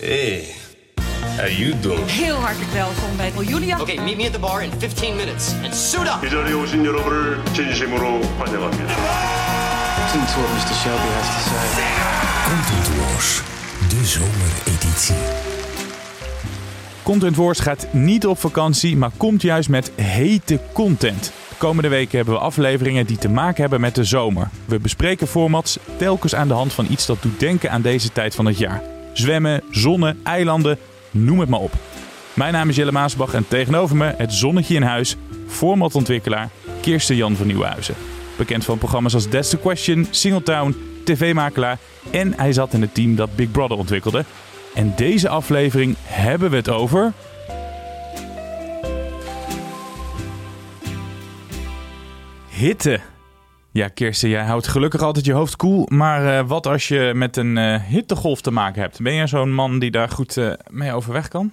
Hey, 0.00 0.44
how 1.36 1.48
you 1.48 1.74
doing? 1.80 2.06
Heel 2.06 2.34
hartelijk 2.34 2.70
welkom 2.70 3.16
bij 3.16 3.32
Julia. 3.44 3.80
Okay, 3.80 3.96
meet 3.96 4.16
me 4.16 4.26
at 4.26 4.32
the 4.32 4.38
bar 4.38 4.62
in 4.62 4.70
15 4.78 5.16
minutes 5.16 5.54
and 5.64 5.74
suit 5.74 6.06
up. 6.06 6.26
이 6.26 6.30
자리에 6.30 6.52
오신 6.52 6.84
여러분을 6.84 7.38
진심으로 7.54 8.20
환영합니다. 8.38 8.94
Listen 10.02 10.26
to 10.26 10.40
what 10.40 10.50
Mr. 10.52 10.74
Shelby 10.74 11.08
has 11.16 11.28
to 11.34 11.40
say. 11.48 11.66
Content 12.44 12.88
Wars, 12.98 13.42
de 13.88 14.04
zomereditie. 14.04 15.16
Content 17.02 17.36
Wars 17.36 17.58
gaat 17.58 17.86
niet 17.92 18.26
op 18.26 18.38
vakantie, 18.38 18.96
maar 18.96 19.10
komt 19.16 19.42
juist 19.42 19.68
met 19.68 19.92
hete 19.94 20.60
content. 20.72 21.32
De 21.48 21.56
komende 21.58 21.88
weken 21.88 22.16
hebben 22.16 22.34
we 22.34 22.40
afleveringen 22.40 23.06
die 23.06 23.18
te 23.18 23.28
maken 23.28 23.60
hebben 23.60 23.80
met 23.80 23.94
de 23.94 24.04
zomer. 24.04 24.48
We 24.64 24.78
bespreken 24.78 25.26
formats 25.26 25.78
telkens 25.98 26.34
aan 26.34 26.48
de 26.48 26.54
hand 26.54 26.72
van 26.72 26.86
iets 26.90 27.06
dat 27.06 27.22
doet 27.22 27.40
denken 27.40 27.70
aan 27.70 27.82
deze 27.82 28.12
tijd 28.12 28.34
van 28.34 28.46
het 28.46 28.58
jaar. 28.58 28.82
Zwemmen, 29.13 29.63
zonnen, 29.71 30.19
eilanden, 30.23 30.77
noem 31.11 31.39
het 31.39 31.49
maar 31.49 31.59
op. 31.59 31.73
Mijn 32.33 32.53
naam 32.53 32.69
is 32.69 32.75
Jelle 32.75 32.91
Maasbach 32.91 33.33
en 33.33 33.47
tegenover 33.47 33.95
me 33.95 34.13
het 34.17 34.33
zonnetje 34.33 34.75
in 34.75 34.81
huis, 34.81 35.15
formatontwikkelaar 35.47 36.49
Kirsten 36.81 37.15
Jan 37.15 37.35
van 37.35 37.47
Nieuwenhuizen. 37.47 37.95
Bekend 38.37 38.65
van 38.65 38.77
programma's 38.77 39.13
als 39.13 39.27
That's 39.27 39.49
the 39.49 39.57
Question, 39.57 40.07
Singletown, 40.09 40.75
tv-makelaar 41.03 41.77
en 42.11 42.33
hij 42.35 42.53
zat 42.53 42.73
in 42.73 42.81
het 42.81 42.93
team 42.93 43.15
dat 43.15 43.35
Big 43.35 43.51
Brother 43.51 43.77
ontwikkelde. 43.77 44.25
En 44.73 44.93
deze 44.95 45.29
aflevering 45.29 45.95
hebben 46.03 46.49
we 46.49 46.55
het 46.55 46.69
over. 46.69 47.13
Hitte. 52.49 53.10
Ja, 53.73 53.87
Kirsten, 53.87 54.29
jij 54.29 54.43
houdt 54.43 54.67
gelukkig 54.67 55.01
altijd 55.01 55.25
je 55.25 55.33
hoofd 55.33 55.55
koel. 55.55 55.85
Maar 55.89 56.37
eh, 56.37 56.47
wat 56.47 56.67
als 56.67 56.87
je 56.87 57.11
met 57.15 57.37
een 57.37 57.57
eh, 57.57 57.81
hittegolf 57.83 58.41
te 58.41 58.51
maken 58.51 58.81
hebt? 58.81 59.01
Ben 59.01 59.15
jij 59.15 59.27
zo'n 59.27 59.53
man 59.53 59.79
die 59.79 59.91
daar 59.91 60.09
goed 60.09 60.37
eh, 60.37 60.51
mee 60.69 60.93
overweg 60.93 61.27
kan? 61.27 61.51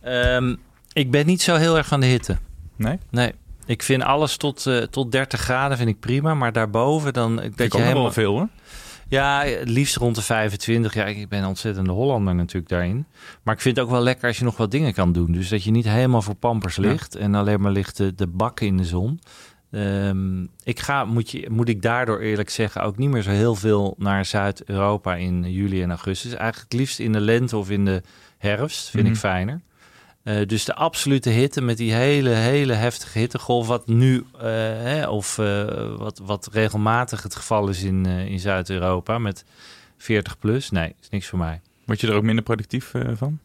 Ehm, 0.00 0.54
ik 0.92 1.10
ben 1.10 1.26
niet 1.26 1.42
zo 1.42 1.54
heel 1.56 1.76
erg 1.76 1.86
van 1.86 2.00
de 2.00 2.06
hitte. 2.06 2.36
Nee? 2.76 2.98
Nee. 3.10 3.32
Ik 3.66 3.82
vind 3.82 4.02
alles 4.02 4.36
tot, 4.36 4.66
tot 4.90 5.12
30 5.12 5.40
graden 5.40 5.76
vind 5.76 5.88
ik 5.88 6.00
prima, 6.00 6.34
maar 6.34 6.52
daarboven 6.52 7.12
dan 7.12 7.36
dat 7.36 7.44
ik 7.60 7.72
je 7.72 7.80
helemaal 7.80 8.02
wel 8.02 8.12
veel 8.12 8.32
hoor. 8.32 8.48
Ja, 9.08 9.44
het 9.44 9.68
liefst 9.68 9.96
rond 9.96 10.14
de 10.14 10.22
25. 10.22 10.94
Ja, 10.94 11.04
ik 11.04 11.28
ben 11.28 11.38
een 11.38 11.46
ontzettende 11.46 11.90
Hollander 11.90 12.34
natuurlijk 12.34 12.68
daarin. 12.68 13.06
Maar 13.42 13.54
ik 13.54 13.60
vind 13.60 13.76
het 13.76 13.84
ook 13.84 13.90
wel 13.90 14.02
lekker 14.02 14.28
als 14.28 14.38
je 14.38 14.44
nog 14.44 14.56
wat 14.56 14.70
dingen 14.70 14.92
kan 14.92 15.12
doen. 15.12 15.32
Dus 15.32 15.48
dat 15.48 15.64
je 15.64 15.70
niet 15.70 15.88
helemaal 15.88 16.22
voor 16.22 16.34
pampers 16.34 16.76
Ja. 16.76 16.82
ligt 16.82 17.14
en 17.14 17.34
alleen 17.34 17.60
maar 17.60 17.72
ligt 17.72 17.96
de, 17.96 18.14
de 18.14 18.26
bakken 18.26 18.66
in 18.66 18.76
de 18.76 18.84
zon. 18.84 19.20
Ehm, 19.70 20.42
ik 20.62 20.78
ga, 20.80 21.04
moet, 21.04 21.30
je, 21.30 21.46
moet 21.50 21.68
ik 21.68 21.82
daardoor 21.82 22.20
eerlijk 22.20 22.50
zeggen, 22.50 22.82
ook 22.82 22.96
niet 22.96 23.10
meer 23.10 23.22
zo 23.22 23.30
heel 23.30 23.54
veel 23.54 23.94
naar 23.98 24.24
Zuid-Europa 24.24 25.14
in 25.16 25.52
juli 25.52 25.82
en 25.82 25.88
augustus. 25.90 26.34
Eigenlijk 26.34 26.70
het 26.70 26.80
liefst 26.80 26.98
in 26.98 27.12
de 27.12 27.20
lente 27.20 27.56
of 27.56 27.70
in 27.70 27.84
de 27.84 28.02
herfst, 28.38 28.90
vind 28.90 29.02
Mhm. 29.04 29.12
ik 29.12 29.18
fijner. 29.18 29.60
Eh, 30.22 30.46
dus 30.46 30.64
de 30.64 30.74
absolute 30.74 31.30
hitte 31.30 31.60
met 31.60 31.76
die 31.76 31.92
hele, 31.92 32.30
hele 32.30 32.72
heftige 32.72 33.18
hittegolf, 33.18 33.66
wat 33.66 33.86
nu 33.86 34.24
eh, 34.38 34.42
hè, 34.82 35.06
of 35.08 35.38
eh, 35.38 35.64
wat, 35.96 36.20
wat 36.22 36.48
regelmatig 36.52 37.22
het 37.22 37.34
geval 37.34 37.68
is 37.68 37.82
in, 37.82 38.06
in 38.06 38.38
Zuid-Europa 38.40 39.18
met 39.18 39.44
40 39.98 40.38
plus. 40.38 40.70
Nee, 40.70 40.94
is 41.00 41.08
niks 41.08 41.26
voor 41.26 41.38
mij. 41.38 41.60
Word 41.84 42.00
je 42.00 42.06
er 42.06 42.14
ook 42.14 42.22
minder 42.22 42.44
productief 42.44 42.92
van? 43.14 43.38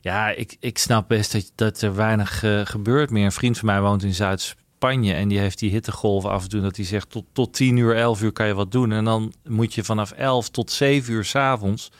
Ja, 0.00 0.28
ik, 0.28 0.56
ik 0.60 0.78
snap 0.78 1.08
best 1.08 1.32
dat, 1.32 1.52
dat 1.54 1.80
er 1.80 1.94
weinig 1.94 2.44
gebeurt 2.64 3.10
meer. 3.10 3.24
Een 3.24 3.32
vriend 3.32 3.58
van 3.58 3.66
mij 3.66 3.80
woont 3.80 4.02
in 4.02 4.14
Zuid-Spanje 4.14 4.68
en 4.88 5.28
die 5.28 5.38
heeft 5.38 5.58
die 5.58 5.70
hittegolf 5.70 6.24
af 6.24 6.42
en 6.42 6.48
toe 6.48 6.60
dat 6.60 6.76
hij 6.76 6.84
zegt 6.84 7.10
tot, 7.10 7.24
tot 7.32 7.52
10 7.52 7.76
uur, 7.76 7.96
11 7.96 8.22
uur 8.22 8.32
kan 8.32 8.46
je 8.46 8.54
wat 8.54 8.72
doen. 8.72 8.92
En 8.92 9.04
dan 9.04 9.32
moet 9.48 9.74
je 9.74 9.84
vanaf 9.84 10.10
11 10.10 10.48
tot 10.50 10.70
7 10.70 11.12
uur 11.12 11.24
s'avonds 11.24 11.90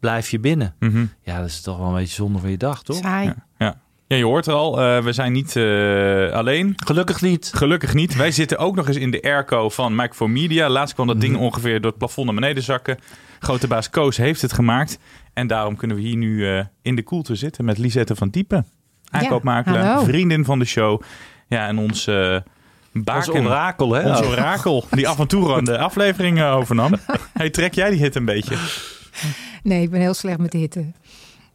blijf 0.00 0.30
je 0.30 0.38
binnen. 0.40 0.74
Mhm. 0.78 1.04
Ja, 1.22 1.38
dat 1.38 1.46
is 1.48 1.60
toch 1.60 1.78
wel 1.78 1.86
een 1.88 1.94
beetje 1.94 2.14
zonde 2.14 2.38
van 2.38 2.50
je 2.50 2.56
dag, 2.56 2.82
toch? 2.82 2.96
Saai. 2.96 3.32
Ja. 3.58 3.80
ja, 4.06 4.16
je 4.16 4.24
hoort 4.24 4.48
al. 4.48 4.80
eh, 4.80 5.02
we 5.02 5.12
zijn 5.12 5.32
niet 5.32 5.56
eh, 5.56 6.32
alleen. 6.32 6.72
Gelukkig 6.76 7.20
niet. 7.20 7.50
Gelukkig 7.54 7.94
niet. 7.94 8.16
Wij 8.16 8.30
zitten 8.40 8.58
ook 8.58 8.74
nog 8.76 8.88
eens 8.88 8.96
in 8.96 9.10
de 9.10 9.22
airco 9.22 9.68
van 9.68 10.08
for 10.12 10.30
Media. 10.30 10.68
Laatst 10.68 10.94
kwam 10.94 11.06
dat 11.06 11.20
ding 11.20 11.32
Mhm. 11.32 11.42
ongeveer 11.42 11.80
door 11.80 11.90
het 11.90 11.98
plafond 11.98 12.26
naar 12.26 12.34
beneden 12.34 12.62
zakken. 12.62 12.98
Grote 13.38 13.66
baas 13.66 13.90
Koos 13.90 14.16
heeft 14.16 14.42
het 14.42 14.52
gemaakt. 14.52 14.98
En 15.32 15.46
daarom 15.46 15.76
kunnen 15.76 15.96
we 15.96 16.02
hier 16.02 16.16
nu 16.16 16.48
eh, 16.48 16.64
in 16.82 16.94
de 16.96 17.02
koelte 17.02 17.34
zitten 17.34 17.64
met 17.64 17.78
Lisette 17.78 18.16
van 18.16 18.28
Diepen. 18.28 18.66
Aankoopmakelaar, 19.10 20.02
vriendin 20.04 20.44
van 20.44 20.58
de 20.58 20.64
show. 20.64 21.02
Ja, 21.46 21.66
en 21.66 21.78
ons 21.78 22.06
eh 22.06 22.36
Ons 22.94 23.04
baken. 23.04 23.32
orakel, 23.44 23.92
hè? 23.92 24.08
Ons 24.10 24.20
Oh. 24.20 24.28
orakel, 24.28 24.84
die 24.90 25.08
af 25.08 25.18
en 25.18 25.26
toe 25.26 25.54
aan 25.54 25.64
de 25.64 25.78
aflevering 25.78 26.38
eh, 26.38 26.54
overnam. 26.56 26.92
Hey, 27.32 27.50
trek 27.50 27.74
jij 27.74 27.90
die 27.90 27.98
hit 27.98 28.14
een 28.14 28.24
beetje? 28.24 28.56
Nee, 29.62 29.82
ik 29.82 29.90
ben 29.90 30.00
heel 30.00 30.14
slecht 30.14 30.38
met 30.38 30.52
de 30.52 30.58
hitte. 30.58 30.84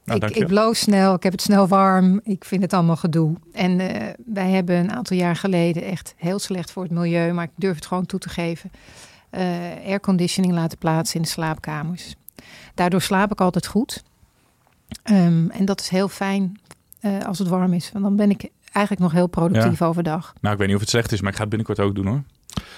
Nou, 0.06 0.26
ik, 0.26 0.36
ik 0.36 0.48
bloos 0.48 0.80
snel, 0.80 1.14
ik 1.16 1.24
heb 1.24 1.32
het 1.32 1.42
snel 1.42 1.68
warm. 1.68 2.22
Ik 2.24 2.46
vind 2.46 2.62
het 2.62 2.74
allemaal 2.74 2.96
gedoe. 2.96 3.36
En 3.54 3.80
eh, 3.80 4.08
wij 4.26 4.50
hebben 4.50 4.76
een 4.76 4.92
aantal 4.92 5.18
jaar 5.18 5.36
geleden 5.36 5.84
echt 5.84 6.14
heel 6.18 6.40
slecht 6.40 6.72
voor 6.72 6.84
het 6.84 6.92
milieu, 6.92 7.32
maar 7.34 7.44
ik 7.46 7.52
durf 7.56 7.76
het 7.76 7.86
gewoon 7.86 8.06
toe 8.06 8.20
te 8.20 8.30
geven. 8.30 8.72
eh 9.30 9.44
airconditioning 9.86 10.54
laten 10.54 10.78
plaatsen 10.78 11.16
in 11.16 11.22
de 11.22 11.28
slaapkamers. 11.28 12.16
Daardoor 12.76 13.02
slaap 13.02 13.32
ik 13.32 13.42
altijd 13.42 13.68
goed. 13.68 14.04
Ehm, 15.04 15.50
en 15.50 15.66
dat 15.66 15.80
is 15.80 15.90
heel 15.90 16.08
fijn 16.08 16.60
eh, 17.00 17.12
als 17.26 17.40
het 17.40 17.48
warm 17.48 17.74
is. 17.74 17.90
Want 17.94 18.04
dan 18.06 18.16
ben 18.16 18.30
ik 18.30 18.50
eigenlijk 18.72 19.06
nog 19.06 19.12
heel 19.12 19.28
productief 19.28 19.82
overdag. 19.82 20.34
Nou, 20.42 20.54
ik 20.54 20.60
weet 20.60 20.68
niet 20.68 20.76
of 20.76 20.82
het 20.82 20.92
slecht 20.92 21.12
is, 21.12 21.22
maar 21.22 21.30
ik 21.30 21.36
ga 21.36 21.42
het 21.42 21.50
binnenkort 21.50 21.80
ook 21.88 21.96
doen 21.96 22.08
hoor. 22.08 22.22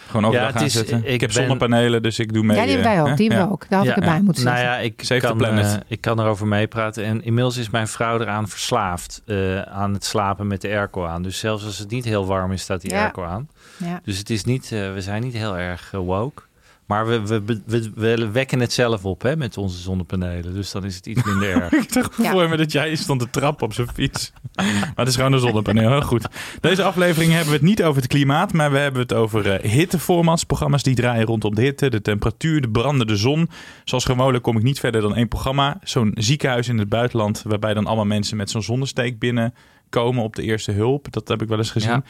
Gewoon 0.07 0.25
overdag 0.25 0.53
Ja, 0.53 0.59
het 0.59 0.67
is- 0.67 0.77
aanzetten. 0.77 0.97
Ik, 0.97 1.13
ik 1.13 1.21
heb 1.21 1.29
ben- 1.33 1.39
zonnepanelen, 1.43 2.01
dus 2.03 2.19
ik 2.19 2.33
doe 2.33 2.43
mee. 2.43 2.57
ja, 2.57 2.63
die 2.63 2.71
hebben 2.73 2.91
wij 2.91 2.97
eh, 2.97 3.03
ook. 3.03 3.09
hè? 3.09 3.15
Die 3.15 3.27
hebben 3.27 3.43
Ja. 3.45 3.49
we 3.49 3.53
ook. 3.61 3.69
Daar 3.69 3.79
had 3.79 3.87
ik 3.87 3.95
erbij 3.95 4.21
moeten 4.21 4.43
nou 4.43 4.57
zeggen. 4.57 4.75
ja, 4.75 4.81
ik 4.81 5.01
the 5.01 5.17
kan, 5.17 5.37
planet. 5.37 5.65
eh, 5.65 5.79
ik 5.87 6.01
kan 6.01 6.19
erover 6.19 6.47
meepraten. 6.47 7.03
En 7.03 7.23
inmiddels 7.23 7.57
is 7.57 7.69
mijn 7.69 7.87
vrouw 7.87 8.19
eraan 8.19 8.47
verslaafd 8.49 9.21
eh, 9.25 9.61
aan 9.61 9.93
het 9.93 10.05
slapen 10.05 10.47
met 10.47 10.61
de 10.61 10.67
airco 10.67 11.05
aan. 11.05 11.21
Dus 11.23 11.39
zelfs 11.39 11.65
als 11.65 11.77
het 11.77 11.89
niet 11.91 12.05
heel 12.05 12.25
warm 12.25 12.51
is, 12.51 12.61
staat 12.61 12.81
die 12.81 12.91
Ja. 12.91 13.01
airco 13.01 13.23
aan. 13.23 13.49
ja. 13.77 14.01
Dus 14.03 14.17
het 14.17 14.29
is 14.29 14.43
niet, 14.43 14.71
eh, 14.71 14.93
we 14.93 15.01
zijn 15.01 15.21
niet 15.23 15.33
heel 15.33 15.57
erg 15.57 15.91
woke. 15.91 16.41
Maar 16.85 17.07
we, 17.07 17.21
we, 17.21 17.41
we, 17.45 17.61
we, 17.65 17.91
we 17.95 18.31
wekken 18.31 18.59
het 18.59 18.73
zelf 18.73 19.05
op 19.05 19.21
hè, 19.21 19.35
met 19.37 19.57
onze 19.57 19.77
zonnepanelen. 19.81 20.53
Dus 20.53 20.71
dan 20.71 20.85
is 20.85 20.95
het 20.95 21.05
iets 21.05 21.23
minder 21.23 21.49
erg. 21.61 21.71
Ik 21.71 21.93
dacht 21.93 22.17
Ja. 22.17 22.31
voor 22.31 22.49
me 22.49 22.57
dat 22.57 22.71
jij 22.71 22.95
stond 22.95 23.19
te 23.19 23.29
trappen 23.29 23.65
op 23.65 23.73
zijn 23.73 23.87
fiets. 23.93 24.31
maar 24.55 24.91
het 24.95 25.07
is 25.07 25.15
gewoon 25.15 25.33
een 25.33 25.39
zonnepaneel. 25.39 25.89
Heel 25.89 26.01
goed. 26.01 26.27
Deze 26.61 26.83
aflevering 26.83 27.31
hebben 27.31 27.49
we 27.49 27.55
het 27.55 27.65
niet 27.67 27.83
over 27.83 28.01
het 28.01 28.11
klimaat, 28.11 28.53
maar 28.53 28.71
we 28.71 28.77
hebben 28.77 29.01
het 29.01 29.13
over 29.13 29.51
eh, 29.51 29.71
hitteformats. 29.71 30.43
Programma's 30.43 30.83
die 30.83 30.95
draaien 30.95 31.25
rondom 31.25 31.55
de 31.55 31.61
hitte, 31.61 31.89
de 31.89 32.01
temperatuur, 32.01 32.61
de 32.61 32.69
brandende 32.69 33.15
zon. 33.17 33.49
Zoals 33.83 34.05
gewoonlijk 34.05 34.43
kom 34.43 34.57
ik 34.57 34.63
niet 34.63 34.79
verder 34.79 35.01
dan 35.01 35.15
één 35.15 35.27
programma. 35.27 35.77
Zo'n 35.83 36.11
ziekenhuis 36.15 36.67
in 36.67 36.77
het 36.77 36.89
buitenland, 36.89 37.43
waarbij 37.47 37.73
dan 37.73 37.85
allemaal 37.85 38.05
mensen 38.05 38.37
met 38.37 38.49
zo'n 38.49 38.61
zonnesteek 38.63 39.19
binnenkomen 39.19 40.23
op 40.23 40.35
de 40.35 40.43
eerste 40.43 40.71
hulp. 40.71 41.07
Dat 41.11 41.27
heb 41.27 41.41
ik 41.41 41.47
wel 41.47 41.57
eens 41.57 41.71
gezien. 41.71 41.91
Ja. 41.91 42.03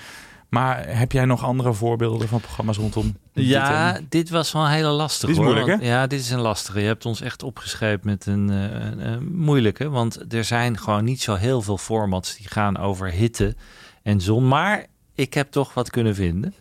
Maar 0.53 0.88
heb 0.97 1.12
jij 1.12 1.25
nog 1.25 1.44
andere 1.44 1.74
voorbeelden 1.74 2.28
van 2.28 2.40
programma's 2.40 2.78
rondom 2.78 3.18
Ja, 3.34 3.88
dit 3.91 3.97
en- 4.00 4.06
dit 4.09 4.30
was 4.30 4.52
wel 4.52 4.64
een 4.66 4.72
hele 4.72 4.88
lastige. 4.88 5.25
Dit 5.25 5.36
is 5.36 5.41
hoor. 5.41 5.46
moeilijk, 5.53 5.69
Want- 5.78 5.84
Ja, 5.90 6.08
dit 6.08 6.19
is 6.19 6.30
een 6.31 6.40
lastige. 6.41 6.80
Je 6.80 6.86
hebt 6.86 7.06
ons 7.06 7.22
echt 7.22 7.44
opgeschreven 7.44 8.00
met 8.03 8.25
een, 8.25 8.50
eh, 8.50 9.06
een 9.13 9.36
moeilijke. 9.36 9.89
Want 9.89 10.33
er 10.33 10.44
zijn 10.44 10.78
gewoon 10.78 11.04
niet 11.04 11.22
zo 11.22 11.36
heel 11.36 11.62
veel 11.62 11.78
formats 11.78 12.36
die 12.38 12.48
gaan 12.48 12.78
over 12.78 13.12
hitte 13.12 13.56
en 14.04 14.22
zon. 14.22 14.48
Maar 14.48 14.86
ik 15.16 15.33
heb 15.33 15.51
toch 15.51 15.74
wat 15.74 15.89
kunnen 15.89 16.16
vinden. 16.16 16.54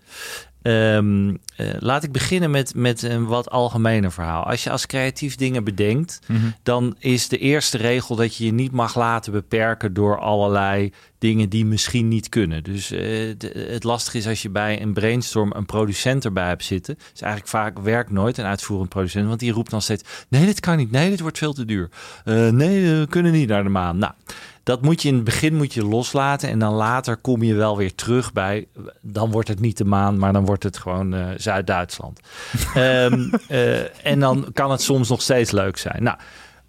Ehm, 0.63 1.35
eh, 1.57 1.67
laat 1.79 2.03
ik 2.03 2.13
beginnen 2.13 2.51
met, 2.51 2.75
met 2.75 3.03
een 3.03 3.27
wat 3.27 3.51
algemener 3.51 4.13
verhaal. 4.13 4.43
Als 4.45 4.65
je 4.65 4.71
als 4.71 4.87
creatief 4.87 5.37
dingen 5.37 5.65
bedenkt, 5.65 6.19
Mhm. 6.27 6.41
dan 6.63 6.95
is 6.99 7.29
de 7.29 7.39
eerste 7.39 7.77
regel 7.77 8.17
dat 8.17 8.37
je 8.37 8.45
je 8.45 8.53
niet 8.53 8.73
mag 8.73 8.97
laten 8.97 9.33
beperken 9.33 9.95
door 9.95 10.19
allerlei 10.21 10.93
dingen 11.19 11.49
die 11.49 11.65
misschien 11.65 12.09
niet 12.09 12.29
kunnen. 12.29 12.63
Dus 12.63 12.91
eh, 12.91 12.99
de- 13.39 13.67
het 13.71 13.85
lastige 13.85 14.19
is 14.19 14.27
als 14.27 14.43
je 14.43 14.51
bij 14.51 14.83
een 14.83 14.93
brainstorm 14.93 15.53
een 15.55 15.67
producent 15.67 16.25
erbij 16.25 16.49
hebt 16.49 16.65
zitten. 16.65 16.95
Dus 17.13 17.21
eigenlijk 17.21 17.51
vaak 17.53 17.79
werkt 17.79 18.11
nooit 18.11 18.39
een 18.39 18.45
uitvoerend 18.45 18.89
producent, 18.89 19.29
want 19.29 19.41
die 19.41 19.53
roept 19.53 19.71
dan 19.71 19.83
steeds: 19.83 20.03
nee, 20.29 20.45
dit 20.47 20.61
kan 20.61 20.77
niet, 20.77 20.91
nee, 20.91 21.11
dit 21.11 21.21
wordt 21.21 21.39
veel 21.39 21.53
te 21.53 21.65
duur, 21.65 21.89
Eh, 22.25 22.49
nee, 22.49 22.83
we 22.99 23.07
kunnen 23.09 23.33
niet 23.33 23.49
naar 23.49 23.63
de 23.63 23.69
maan. 23.69 23.99
Nou, 23.99 24.13
dat 24.63 24.83
moet 24.83 25.03
je 25.03 25.09
in 25.09 25.15
het 25.15 25.25
begin 25.25 25.57
moet 25.57 25.75
je 25.75 25.85
loslaten. 25.85 26.49
En 26.49 26.59
dan 26.59 26.75
later 26.75 27.17
kom 27.17 27.43
je 27.43 27.55
wel 27.55 27.77
weer 27.77 27.95
terug 27.95 28.33
bij. 28.33 28.67
Dan 29.01 29.31
wordt 29.31 29.49
het 29.49 29.61
niet 29.61 29.77
de 29.77 29.85
maan, 29.85 30.19
maar 30.19 30.33
dan 30.33 30.45
wordt 30.45 30.63
het 30.63 30.79
gewoon 30.79 31.15
eh, 31.15 31.29
Zuid-Duitsland. 31.37 32.21
Ehm, 32.75 33.35
eh, 33.49 34.07
en 34.07 34.21
dan 34.21 34.47
kan 34.53 34.71
het 34.71 34.83
soms 34.83 35.09
nog 35.09 35.23
steeds 35.23 35.51
leuk 35.51 35.77
zijn. 35.77 36.03
Nou, 36.03 36.17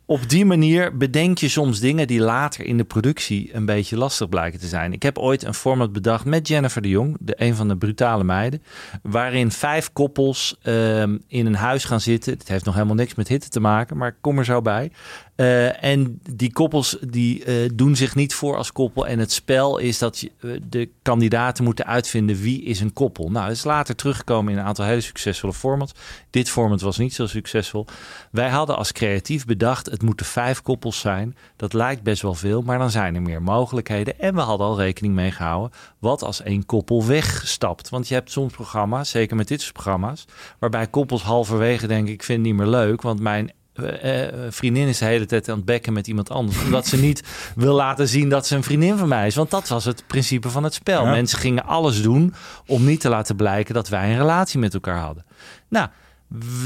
op 0.06 0.30
die 0.30 0.45
manier 0.45 0.98
bedenk 0.98 1.38
je 1.38 1.48
soms 1.48 1.80
dingen 1.80 2.07
die 2.07 2.19
later 2.19 2.66
in 2.66 2.78
de 2.78 2.84
productie 2.84 3.56
een 3.56 3.66
beetje 3.66 3.98
lastig 3.98 4.30
blijken 4.30 4.60
te 4.60 4.68
zijn. 4.68 4.94
Ik 4.94 5.04
heb 5.04 5.18
ooit 5.18 5.44
een 5.44 5.54
format 5.54 5.94
bedacht 5.94 6.25
met 6.25 6.48
Jennifer 6.48 6.81
de 6.81 6.89
Jong, 6.89 7.18
de, 7.19 7.34
een 7.38 7.56
van 7.56 7.68
de 7.68 7.78
brutale 7.78 8.24
meiden, 8.24 8.63
waarin 9.01 9.51
vijf 9.51 9.94
koppels 9.94 10.57
ehm, 10.62 11.18
in 11.28 11.46
een 11.46 11.56
huis 11.56 11.86
gaan 11.86 12.01
zitten. 12.01 12.34
Het 12.34 12.48
heeft 12.48 12.66
nog 12.66 12.74
helemaal 12.74 12.96
niks 12.96 13.16
met 13.16 13.28
hitte 13.28 13.50
te 13.50 13.60
maken, 13.60 13.98
maar 13.98 14.10
ik 14.10 14.16
kom 14.22 14.38
er 14.38 14.46
zo 14.46 14.62
bij. 14.62 14.92
Uh, 15.35 15.83
en 15.83 16.19
die 16.30 16.53
koppels 16.53 16.97
die 17.07 17.45
uh, 17.45 17.69
doen 17.74 17.95
zich 17.95 18.15
niet 18.15 18.33
voor 18.33 18.57
als 18.57 18.71
koppel. 18.71 19.07
En 19.07 19.19
het 19.19 19.31
spel 19.31 19.77
is 19.77 19.97
dat 19.97 20.19
je, 20.19 20.31
uh, 20.41 20.59
de 20.69 20.89
kandidaten 21.01 21.63
moeten 21.63 21.85
uitvinden 21.85 22.41
wie 22.41 22.63
is 22.63 22.80
een 22.80 22.94
koppel. 22.94 23.31
Nou, 23.31 23.47
dat 23.47 23.56
is 23.56 23.63
later 23.63 23.95
teruggekomen 23.95 24.53
in 24.53 24.59
een 24.59 24.65
aantal 24.65 24.85
hele 24.85 25.01
succesvolle 25.01 25.53
formats. 25.53 25.94
Dit 26.30 26.50
format 26.50 26.81
was 26.81 26.97
niet 26.97 27.13
zo 27.13 27.27
succesvol. 27.27 27.85
Wij 28.31 28.50
hadden 28.50 28.77
als 28.77 28.91
creatief 28.91 29.45
bedacht, 29.45 29.89
het 29.89 30.01
moeten 30.01 30.25
vijf 30.25 30.62
koppels 30.62 31.00
zijn. 31.00 31.36
Dat 31.56 31.74
lijkt 31.74 32.03
best 32.03 32.21
wel 32.21 32.33
veel, 32.33 32.62
maar 32.62 32.77
dan 32.77 32.91
zijn 32.91 33.15
er 33.15 33.21
meer 33.21 33.41
mogelijkheden. 33.41 34.19
En 34.19 34.36
we 34.36 34.41
hadden 34.41 34.68
al 34.68 34.77
rekening 34.77 35.13
mee 35.13 35.31
gehouden, 35.31 35.71
wat 36.00 36.24
als 36.24 36.41
één 36.41 36.65
koppel 36.65 37.06
wegstapt. 37.06 37.89
Want 37.89 38.07
je 38.07 38.13
hebt 38.13 38.31
soms 38.31 38.53
programma's, 38.53 39.09
zeker 39.09 39.36
met 39.36 39.47
dit 39.47 39.62
soort 39.62 39.74
programma's, 39.74 40.25
waarbij 40.59 40.88
koppels 40.88 41.24
halverwege 41.24 41.88
denken, 41.88 42.13
ik 42.13 42.24
vind 42.24 42.38
het 42.38 42.47
niet 42.47 42.57
meer 42.57 42.68
leuk, 42.68 43.01
want 43.01 43.19
mijn 43.19 43.51
uh, 43.80 44.28
vriendin 44.50 44.88
is 44.88 44.98
de 44.98 45.06
hele 45.06 45.25
tijd 45.25 45.50
aan 45.50 45.56
het 45.56 45.66
bekken 45.66 45.94
met 45.94 46.08
iemand 46.08 46.30
anders. 46.30 46.64
Omdat 46.64 46.88
ze 46.88 46.98
niet 46.98 47.24
wil 47.56 47.74
laten 47.74 48.08
zien 48.08 48.30
dat 48.30 48.48
ze 48.48 48.56
een 48.56 48.64
vriendin 48.64 48.98
van 48.98 49.08
mij 49.08 49.28
is. 49.28 49.36
Want 49.36 49.52
dat 49.52 49.68
was 49.68 49.86
het 49.86 50.04
principe 50.08 50.50
van 50.50 50.64
het 50.64 50.74
spel. 50.74 51.04
Ja. 51.04 51.12
Mensen 51.12 51.40
gingen 51.40 51.66
alles 51.66 52.02
doen 52.02 52.34
om 52.68 52.86
niet 52.86 53.00
te 53.00 53.10
laten 53.10 53.36
blijken 53.36 53.74
dat 53.74 53.90
wij 53.90 54.12
een 54.12 54.18
relatie 54.18 54.60
met 54.60 54.74
elkaar 54.74 55.00
hadden. 55.00 55.25
Nou, 55.68 55.88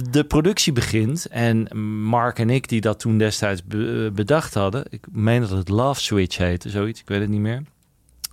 de 0.09 0.24
productie 0.24 0.74
begint 0.74 1.25
en 1.25 1.77
Mark 2.04 2.39
en 2.39 2.50
ik, 2.50 2.68
die 2.68 2.81
dat 2.81 3.00
toen 3.00 3.18
destijds 3.18 3.63
be 3.63 4.12
bedacht 4.13 4.54
hadden. 4.54 4.86
Ik 4.89 5.06
meen 5.12 5.42
dat 5.42 5.50
het 5.50 5.69
Love 5.69 6.01
Switch 6.01 6.38
heette, 6.38 6.69
zoiets. 6.69 7.01
Ik 7.01 7.07
weet 7.07 7.19
het 7.19 7.30
niet 7.30 7.39
meer. 7.39 7.62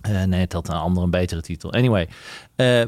Uh, 0.09 0.23
nee, 0.23 0.39
het 0.39 0.53
had 0.53 0.67
een 0.67 0.75
andere, 0.75 1.05
een 1.05 1.11
betere 1.11 1.41
titel. 1.41 1.73
Anyway, 1.73 2.03
uh, 2.03 2.09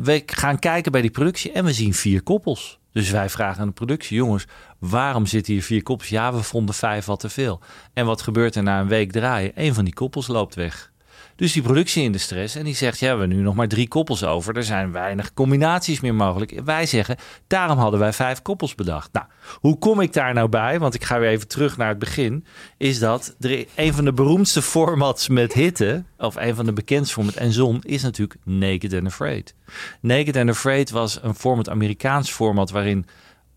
we 0.04 0.24
gaan 0.26 0.60
kijken 0.60 0.92
bij 0.92 1.02
die 1.02 1.12
productie 1.12 1.52
en 1.52 1.66
we 1.66 1.74
zien 1.74 1.94
vier 1.94 2.22
koppels. 2.22 2.80
Dus 2.92 3.10
wij 3.10 3.30
vragen 3.30 3.62
aan 3.62 3.68
de 3.68 3.74
productie, 3.74 4.18
jongens, 4.18 4.46
waarom 4.80 5.26
zitten 5.26 5.54
hier 5.54 5.64
vier 5.64 5.84
koppels? 5.84 6.10
Ja, 6.10 6.34
we 6.34 6.44
vonden 6.44 6.76
vijf 6.76 7.06
wat 7.06 7.20
te 7.20 7.30
veel. 7.30 7.60
En 7.94 8.06
wat 8.06 8.22
gebeurt 8.22 8.56
er 8.56 8.64
na 8.64 8.80
een 8.80 8.88
week 8.88 9.12
draaien? 9.12 9.52
Een 9.56 9.74
van 9.74 9.86
die 9.86 9.94
koppels 9.94 10.28
loopt 10.28 10.56
weg. 10.56 10.92
Dus 11.38 11.54
die 11.54 11.62
productie 11.62 12.04
in 12.04 12.12
de 12.12 12.18
stress 12.18 12.56
en 12.56 12.64
die 12.64 12.76
zegt, 12.76 13.00
ja, 13.00 13.14
we 13.14 13.20
hebben 13.20 13.38
nu 13.38 13.44
nog 13.44 13.56
maar 13.56 13.68
drie 13.68 13.88
koppels 13.88 14.24
over. 14.24 14.56
Er 14.56 14.64
zijn 14.64 14.92
weinig 14.92 15.34
combinaties 15.34 16.00
meer 16.00 16.16
mogelijk. 16.16 16.62
Wij 16.66 16.86
zeggen, 16.86 17.18
daarom 17.48 17.78
hadden 17.78 18.00
wij 18.00 18.14
vijf 18.14 18.42
koppels 18.42 18.76
bedacht. 18.76 19.14
Nou, 19.14 19.26
hoe 19.60 19.78
kom 19.78 20.02
ik 20.02 20.14
daar 20.14 20.34
nou 20.34 20.50
bij? 20.50 20.80
Want 20.80 20.94
ik 20.94 21.04
ga 21.04 21.20
weer 21.20 21.30
even 21.30 21.48
terug 21.48 21.78
naar 21.78 21.88
het 21.88 22.00
begin. 22.00 22.46
Is 22.78 23.00
dat 23.00 23.36
er 23.40 23.66
een 23.76 23.94
van 23.94 24.06
de 24.06 24.14
beroemdste 24.14 24.62
formats 24.62 25.28
met 25.28 25.54
hitte, 25.54 26.04
of 26.18 26.36
een 26.36 26.56
van 26.56 26.66
de 26.66 26.74
bekendste 26.74 27.14
formats 27.14 27.38
en 27.38 27.52
zon, 27.52 27.82
is 27.84 28.02
natuurlijk 28.02 28.40
Naked 28.44 28.94
and 28.94 29.06
Afraid. 29.06 29.56
Naked 30.02 30.36
and 30.36 30.50
Afraid 30.50 30.90
was 30.90 31.20
een 31.22 31.36
format, 31.36 31.70
Amerikaans 31.70 32.32
format, 32.32 32.72
waarin 32.72 33.06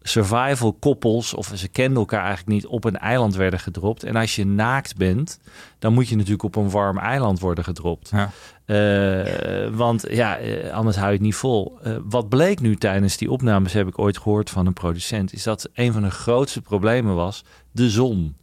survival 0.03 0.73
koppels, 0.73 1.35
of 1.35 1.53
ze 1.55 1.69
kenden 1.69 1.99
elkaar 1.99 2.25
eigenlijk 2.25 2.49
niet, 2.49 2.67
op 2.67 2.85
een 2.85 2.99
eiland 2.99 3.35
werden 3.35 3.61
gedropt. 3.61 4.05
En 4.05 4.17
als 4.17 4.37
je 4.37 4.47
naakt 4.47 4.97
bent, 4.97 5.41
dan 5.79 5.93
moet 5.93 6.09
je 6.09 6.17
natuurlijk 6.17 6.43
op 6.43 6.57
een 6.57 6.71
warm 6.71 6.99
eiland 6.99 7.41
worden 7.41 7.65
gedropt. 7.65 8.11
Ja. 8.11 8.31
Uh, 8.67 9.77
want 9.77 10.05
ja, 10.11 10.39
anders 10.73 10.97
hou 10.97 11.09
je 11.09 11.15
het 11.15 11.25
niet 11.25 11.35
vol. 11.35 11.79
Uh, 11.87 11.97
wat 12.05 12.29
bleek 12.29 12.61
nu 12.61 12.77
tijdens 12.77 13.17
die 13.17 13.31
opnames, 13.31 13.73
heb 13.73 13.89
ik 13.89 13.99
ooit 13.99 14.19
gehoord 14.19 14.51
van 14.51 14.67
een 14.67 14.73
producent, 14.73 15.33
is 15.33 15.43
dat 15.43 15.69
een 15.75 15.93
van 15.93 16.03
de 16.03 16.11
grootste 16.11 16.61
problemen 16.61 17.15
was 17.15 17.45
de 17.73 17.91
zon. 17.91 18.37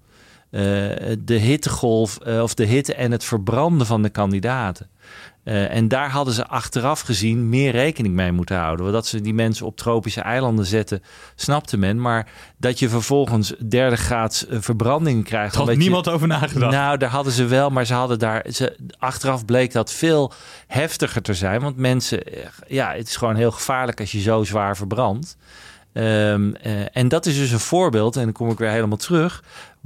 Uh, 0.51 0.61
de 1.19 1.37
hittegolf 1.39 2.17
of 2.17 2.53
de 2.53 2.65
hitte 2.65 2.93
en 2.93 3.11
het 3.11 3.23
verbranden 3.23 3.87
van 3.87 4.01
de 4.01 4.09
kandidaten. 4.09 4.89
Uh, 5.47 5.75
en 5.75 5.87
daar 5.87 6.09
hadden 6.09 6.33
ze 6.33 6.47
achteraf 6.47 7.01
gezien 7.01 7.49
meer 7.49 7.71
rekening 7.71 8.13
mee 8.13 8.31
moeten 8.31 8.57
houden. 8.57 8.79
Want 8.79 8.95
dat 8.95 9.07
ze 9.07 9.21
die 9.21 9.33
mensen 9.33 9.65
op 9.65 9.77
tropische 9.77 10.21
eilanden 10.21 10.65
zetten, 10.65 11.03
snapte 11.35 11.77
men. 11.77 12.01
Maar 12.01 12.27
dat 12.57 12.79
je 12.79 12.89
vervolgens 12.89 13.53
derde 13.67 13.95
graads 13.95 14.45
verbranding 14.49 15.23
krijgt. 15.23 15.55
Daar 15.55 15.65
had 15.65 15.75
niemand 15.75 16.05
je, 16.05 16.11
over 16.11 16.27
nagedacht. 16.27 16.71
Nou, 16.71 16.97
daar 16.97 17.09
hadden 17.09 17.33
ze 17.33 17.45
wel, 17.45 17.69
maar 17.69 17.85
ze 17.85 17.93
hadden 17.93 18.19
daar. 18.19 18.45
Ze, 18.51 18.75
achteraf 18.97 19.45
bleek 19.45 19.71
dat 19.71 19.91
veel 19.91 20.33
heftiger 20.67 21.21
te 21.21 21.33
zijn. 21.33 21.61
Want 21.61 21.77
mensen, 21.77 22.23
ja, 22.67 22.93
het 22.93 23.07
is 23.07 23.15
gewoon 23.15 23.35
heel 23.35 23.51
gevaarlijk 23.51 23.99
als 23.99 24.11
je 24.11 24.21
zo 24.21 24.43
zwaar 24.43 24.77
verbrandt. 24.77 25.37
Um, 25.93 26.55
uh, 26.65 26.97
en 26.97 27.07
dat 27.07 27.25
is 27.25 27.37
dus 27.37 27.51
een 27.51 27.59
voorbeeld, 27.59 28.15
en 28.15 28.23
dan 28.23 28.31
kom 28.31 28.49
ik 28.49 28.57
weer 28.57 28.69
helemaal 28.69 28.97
terug, 28.97 29.43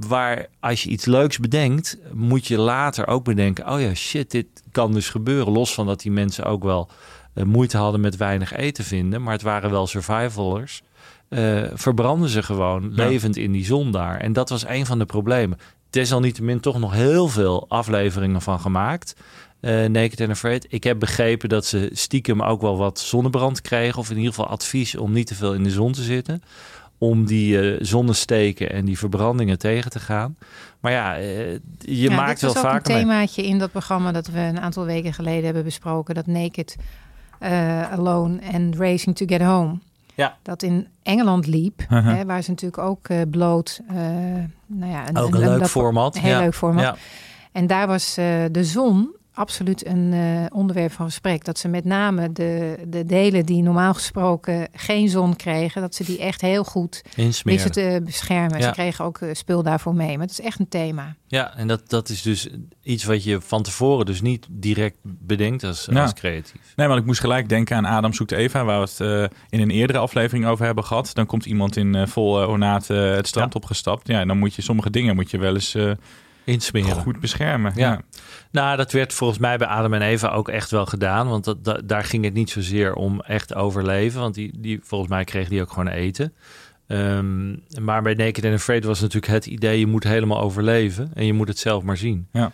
waar 0.07 0.48
als 0.59 0.83
je 0.83 0.89
iets 0.89 1.06
leuks 1.06 1.39
bedenkt, 1.39 1.98
moet 2.13 2.48
je 2.48 2.57
later 2.57 3.07
ook 3.07 3.24
bedenken, 3.24 3.74
oh 3.74 3.81
ja, 3.81 3.94
shit, 3.94 4.31
dit 4.31 4.45
kan 4.71 4.94
dus 4.94 5.09
gebeuren. 5.09 5.53
Los 5.53 5.74
van 5.74 5.86
dat 5.86 6.01
die 6.01 6.12
mensen 6.12 6.45
ook 6.45 6.63
wel 6.63 6.89
uh, 7.36 7.44
moeite 7.44 7.77
hadden 7.77 8.01
met 8.01 8.18
weinig 8.18 8.53
eten 8.56 8.83
vinden, 8.83 9.24
maar 9.24 9.33
het 9.33 9.42
waren 9.42 9.71
wel 9.71 9.88
survivalers. 9.88 10.81
Uh, 11.30 11.63
verbranden 11.74 12.30
ze 12.30 12.44
gewoon 12.44 12.83
ja. 12.83 13.06
levend 13.06 13.38
in 13.38 13.51
die 13.51 13.65
zon 13.65 13.92
daar. 13.92 14.18
En 14.18 14.33
dat 14.33 14.50
was 14.50 14.65
een 14.68 14.86
van 14.86 15.00
de 15.00 15.06
problemen. 15.06 15.57
Desalniettemin 15.89 16.59
toch 16.59 16.80
nog 16.80 16.94
heel 16.94 17.27
veel 17.27 17.65
afleveringen 17.68 18.42
van 18.42 18.59
gemaakt. 18.59 19.15
Uh, 19.62 19.86
Naked 19.86 20.21
and 20.21 20.30
Afraid. 20.30 20.65
Ik 20.69 20.83
heb 20.83 21.00
begrepen 21.00 21.50
dat 21.50 21.65
ze 21.65 21.89
stiekem 21.94 22.42
ook 22.42 22.62
wel 22.62 22.77
wat 22.77 23.00
zonnebrand 23.00 23.62
kregen. 23.62 24.00
Of 24.00 24.09
in 24.09 24.18
ieder 24.18 24.33
geval 24.33 24.50
advies 24.50 24.98
om 24.98 25.12
niet 25.12 25.27
te 25.27 25.36
veel 25.36 25.53
in 25.53 25.63
de 25.63 25.69
zon 25.69 25.92
te 25.92 26.03
zitten. 26.03 26.44
Om 27.03 27.25
die 27.25 27.74
uh, 27.74 27.77
zonnesteken 27.80 28.71
en 28.71 28.86
die 28.86 28.98
verbrandingen 28.98 29.57
tegen 29.57 29.92
te 29.92 30.00
gaan. 30.00 30.38
Maar 30.80 30.92
ja, 30.92 31.19
uh, 31.19 31.25
je 31.77 32.09
ja, 32.09 32.15
maakt 32.15 32.42
wel 32.42 32.53
vaker... 32.53 32.69
vaker... 32.69 32.95
een 32.95 33.01
themaatje 33.01 33.45
in 33.45 33.59
dat 33.59 33.71
programma 33.71 34.12
dat 34.12 34.27
we 34.27 34.39
een 34.39 34.59
aantal 34.59 34.86
weken 34.86 35.13
geleden 35.13 35.44
hebben 35.44 35.63
besproken. 35.63 36.15
Dat 36.15 36.27
Naked, 36.27 36.75
uh, 37.39 37.92
Alone 37.92 38.39
en 38.39 38.74
Racing 38.77 39.15
to 39.15 39.25
Get 39.25 39.42
Home. 39.42 39.77
Ja. 40.15 40.38
Dat 40.42 40.63
in 40.63 40.88
Engeland 41.03 41.48
liep, 41.48 41.81
-huh. 41.88 42.06
hè, 42.06 42.25
waar 42.25 42.42
ze 42.42 42.50
natuurlijk 42.50 42.83
ook 42.83 43.07
bloot... 43.30 43.81
nou 44.68 44.92
ja, 44.92 45.07
een, 45.07 45.18
ook 45.18 45.36
een, 45.36 45.42
een 45.42 45.50
leuk 45.50 45.59
dat, 45.59 45.69
format. 45.69 46.15
Een 46.15 46.21
heel 46.21 46.31
ja. 46.31 46.39
leuk 46.39 46.56
format. 46.56 46.83
Ja. 46.83 46.95
En 47.51 47.68
daar 47.68 47.88
was 47.88 48.13
de 48.51 48.63
zon 48.63 49.15
absoluut 49.33 49.85
een 49.85 50.13
uh, 50.13 50.45
onderwerp 50.49 50.91
van 50.91 51.05
gesprek. 51.05 51.45
Dat 51.45 51.59
ze 51.59 51.67
met 51.67 51.85
name 51.85 52.31
de, 52.31 52.77
de 52.87 53.05
delen 53.05 53.45
die 53.45 53.63
normaal 53.63 53.93
gesproken 53.93 54.67
geen 54.73 55.09
zon 55.09 55.35
kregen, 55.35 55.81
dat 55.81 55.95
ze 55.95 56.03
die 56.03 56.19
echt 56.19 56.41
heel 56.41 56.63
goed 56.63 57.01
wisten 57.43 57.71
te 57.71 58.01
beschermen. 58.03 58.59
Ja. 58.59 58.67
Ze 58.67 58.71
kregen 58.71 59.05
ook 59.05 59.19
uh, 59.19 59.33
spul 59.33 59.63
daarvoor 59.63 59.95
mee. 59.95 60.17
Maar 60.17 60.27
het 60.27 60.39
is 60.39 60.45
echt 60.45 60.59
een 60.59 60.69
thema. 60.69 61.15
Ja, 61.27 61.55
en 61.55 61.67
dat, 61.67 61.89
dat 61.89 62.09
is 62.09 62.21
dus 62.21 62.50
iets 62.83 63.03
wat 63.03 63.23
je 63.23 63.41
van 63.41 63.63
tevoren 63.63 64.05
dus 64.05 64.21
niet 64.21 64.47
direct 64.50 64.97
bedenkt 65.01 65.63
als, 65.63 65.89
als 65.89 66.13
creatief. 66.13 66.73
Nee, 66.75 66.88
want 66.88 67.00
ik 67.00 67.05
moest 67.05 67.19
gelijk 67.19 67.50
denken 67.50 67.75
aan 67.75 67.85
Adam 67.85 68.13
zoekt 68.13 68.31
Eva, 68.31 68.63
waar 68.63 68.81
we 68.81 68.88
het 68.89 69.00
uh, 69.00 69.38
in 69.50 69.61
een 69.61 69.69
eerdere 69.69 70.00
aflevering 70.00 70.45
over 70.45 70.65
hebben 70.65 70.83
gehad. 70.83 71.09
Dan 71.13 71.25
komt 71.25 71.45
iemand 71.45 71.75
in 71.75 72.07
vol 72.07 72.47
ornaat 72.47 72.88
het 72.88 73.27
strand 73.27 73.53
ja. 73.53 73.59
opgestapt. 73.59 74.07
Ja, 74.07 74.19
en 74.19 74.27
dan 74.27 74.38
moet 74.38 74.55
je 74.55 74.61
sommige 74.61 74.89
dingen 74.89 75.15
moet 75.15 75.31
je 75.31 75.38
wel 75.38 75.53
eens 75.53 75.75
insmeren. 76.43 76.95
Goed 76.95 77.19
beschermen. 77.19 77.71
Ja. 77.75 77.91
ja. 77.91 78.01
Nou, 78.51 78.77
dat 78.77 78.91
werd 78.91 79.13
volgens 79.13 79.39
mij 79.39 79.57
bij 79.57 79.67
Adam 79.67 79.93
en 79.93 80.01
Eva 80.01 80.27
ook 80.27 80.50
echt 80.50 80.71
wel 80.71 80.86
gedaan. 80.86 81.27
Want 81.27 81.43
dat, 81.43 81.63
dat, 81.63 81.88
daar 81.88 82.03
ging 82.03 82.24
het 82.24 82.33
niet 82.33 82.50
zozeer 82.50 82.93
om 82.93 83.21
echt 83.21 83.53
overleven. 83.55 84.21
Want 84.21 84.36
die, 84.36 84.60
die, 84.60 84.79
volgens 84.83 85.10
mij 85.10 85.24
kregen 85.24 85.50
die 85.50 85.62
ook 85.62 85.69
gewoon 85.69 85.88
eten. 85.88 86.33
Um, 86.88 87.63
maar 87.81 88.01
bij 88.01 88.13
Naked 88.13 88.45
and 88.45 88.53
Afraid 88.53 88.83
was 88.83 89.00
natuurlijk 89.00 89.33
het 89.33 89.45
idee... 89.45 89.79
je 89.79 89.88
moet 89.88 90.03
helemaal 90.03 90.41
overleven 90.41 91.12
en 91.13 91.25
je 91.25 91.33
moet 91.33 91.48
het 91.48 91.60
zelf 91.60 91.83
maar 91.83 91.98
zien. 91.98 92.27
Ja. 92.31 92.51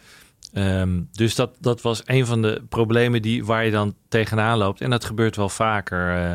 Um, 0.54 1.10
dus 1.12 1.36
dat, 1.36 1.56
dat 1.60 1.82
was 1.82 2.02
een 2.06 2.26
van 2.26 2.42
de 2.42 2.64
problemen 2.70 3.22
die, 3.22 3.46
waar 3.46 3.66
je 3.66 3.72
dan 3.72 3.96
tegenaan 4.08 4.58
loopt. 4.58 4.82
En 4.82 4.90
dat 4.90 5.06
gebeurt 5.06 5.36
wel 5.36 5.50
vaker... 5.50 6.30
Uh, 6.30 6.34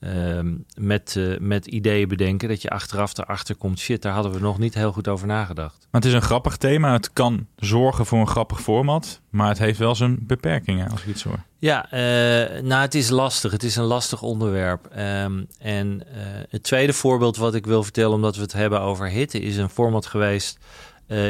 uh, 0.00 0.40
met, 0.74 1.14
uh, 1.18 1.38
met 1.38 1.66
ideeën 1.66 2.08
bedenken. 2.08 2.48
Dat 2.48 2.62
je 2.62 2.70
achteraf 2.70 3.18
erachter 3.18 3.56
komt. 3.56 3.78
Shit, 3.78 4.02
daar 4.02 4.12
hadden 4.12 4.32
we 4.32 4.40
nog 4.40 4.58
niet 4.58 4.74
heel 4.74 4.92
goed 4.92 5.08
over 5.08 5.26
nagedacht. 5.26 5.76
Maar 5.90 6.00
het 6.00 6.04
is 6.04 6.12
een 6.12 6.22
grappig 6.22 6.56
thema. 6.56 6.92
Het 6.92 7.12
kan 7.12 7.46
zorgen 7.56 8.06
voor 8.06 8.20
een 8.20 8.26
grappig 8.26 8.60
format. 8.60 9.20
Maar 9.30 9.48
het 9.48 9.58
heeft 9.58 9.78
wel 9.78 9.94
zijn 9.94 10.18
beperkingen, 10.20 10.90
als 10.90 11.00
ik 11.00 11.06
iets 11.06 11.22
hoor. 11.22 11.42
Ja, 11.58 11.84
uh, 11.84 12.62
nou 12.62 12.82
het 12.82 12.94
is 12.94 13.08
lastig. 13.08 13.52
Het 13.52 13.62
is 13.62 13.76
een 13.76 13.84
lastig 13.84 14.22
onderwerp. 14.22 14.88
Um, 14.98 15.46
en 15.58 16.02
uh, 16.06 16.16
het 16.48 16.62
tweede 16.62 16.92
voorbeeld 16.92 17.36
wat 17.36 17.54
ik 17.54 17.66
wil 17.66 17.82
vertellen, 17.82 18.14
omdat 18.14 18.36
we 18.36 18.42
het 18.42 18.52
hebben 18.52 18.80
over 18.80 19.08
hitte, 19.08 19.40
is 19.40 19.56
een 19.56 19.68
format 19.70 20.06
geweest 20.06 20.58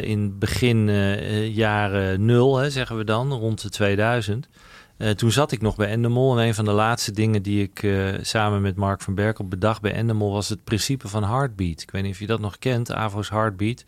in 0.01 0.39
begin 0.39 0.91
jaren 1.53 2.25
nul, 2.25 2.57
hè, 2.57 2.71
zeggen 2.71 2.97
we 2.97 3.05
dan, 3.05 3.33
rond 3.33 3.63
de 3.63 3.69
2000. 3.69 4.49
Uh, 4.99 5.11
toen 5.11 5.31
zat 5.31 5.53
ik 5.53 5.61
nog 5.61 5.77
bij 5.77 5.89
Endemol 5.89 6.39
en 6.39 6.47
een 6.47 6.55
van 6.55 6.65
de 6.65 6.71
laatste 6.71 7.13
dingen 7.13 7.43
die 7.43 7.63
ik 7.63 7.83
uh, 7.83 8.15
samen 8.21 8.63
met 8.63 8.77
Mark 8.77 9.01
van 9.01 9.15
Berkel 9.15 9.49
bedacht 9.49 9.81
bij 9.81 9.93
Endemol 9.93 10.33
was 10.33 10.49
het 10.49 10.65
principe 10.65 11.09
van 11.09 11.25
Heartbeat. 11.25 11.83
Ik 11.83 11.91
weet 11.91 12.03
niet 12.03 12.13
of 12.13 12.19
je 12.19 12.27
dat 12.27 12.41
nog 12.41 12.59
kent, 12.59 12.93
Avo's 12.93 13.31
Heartbeat. 13.31 13.85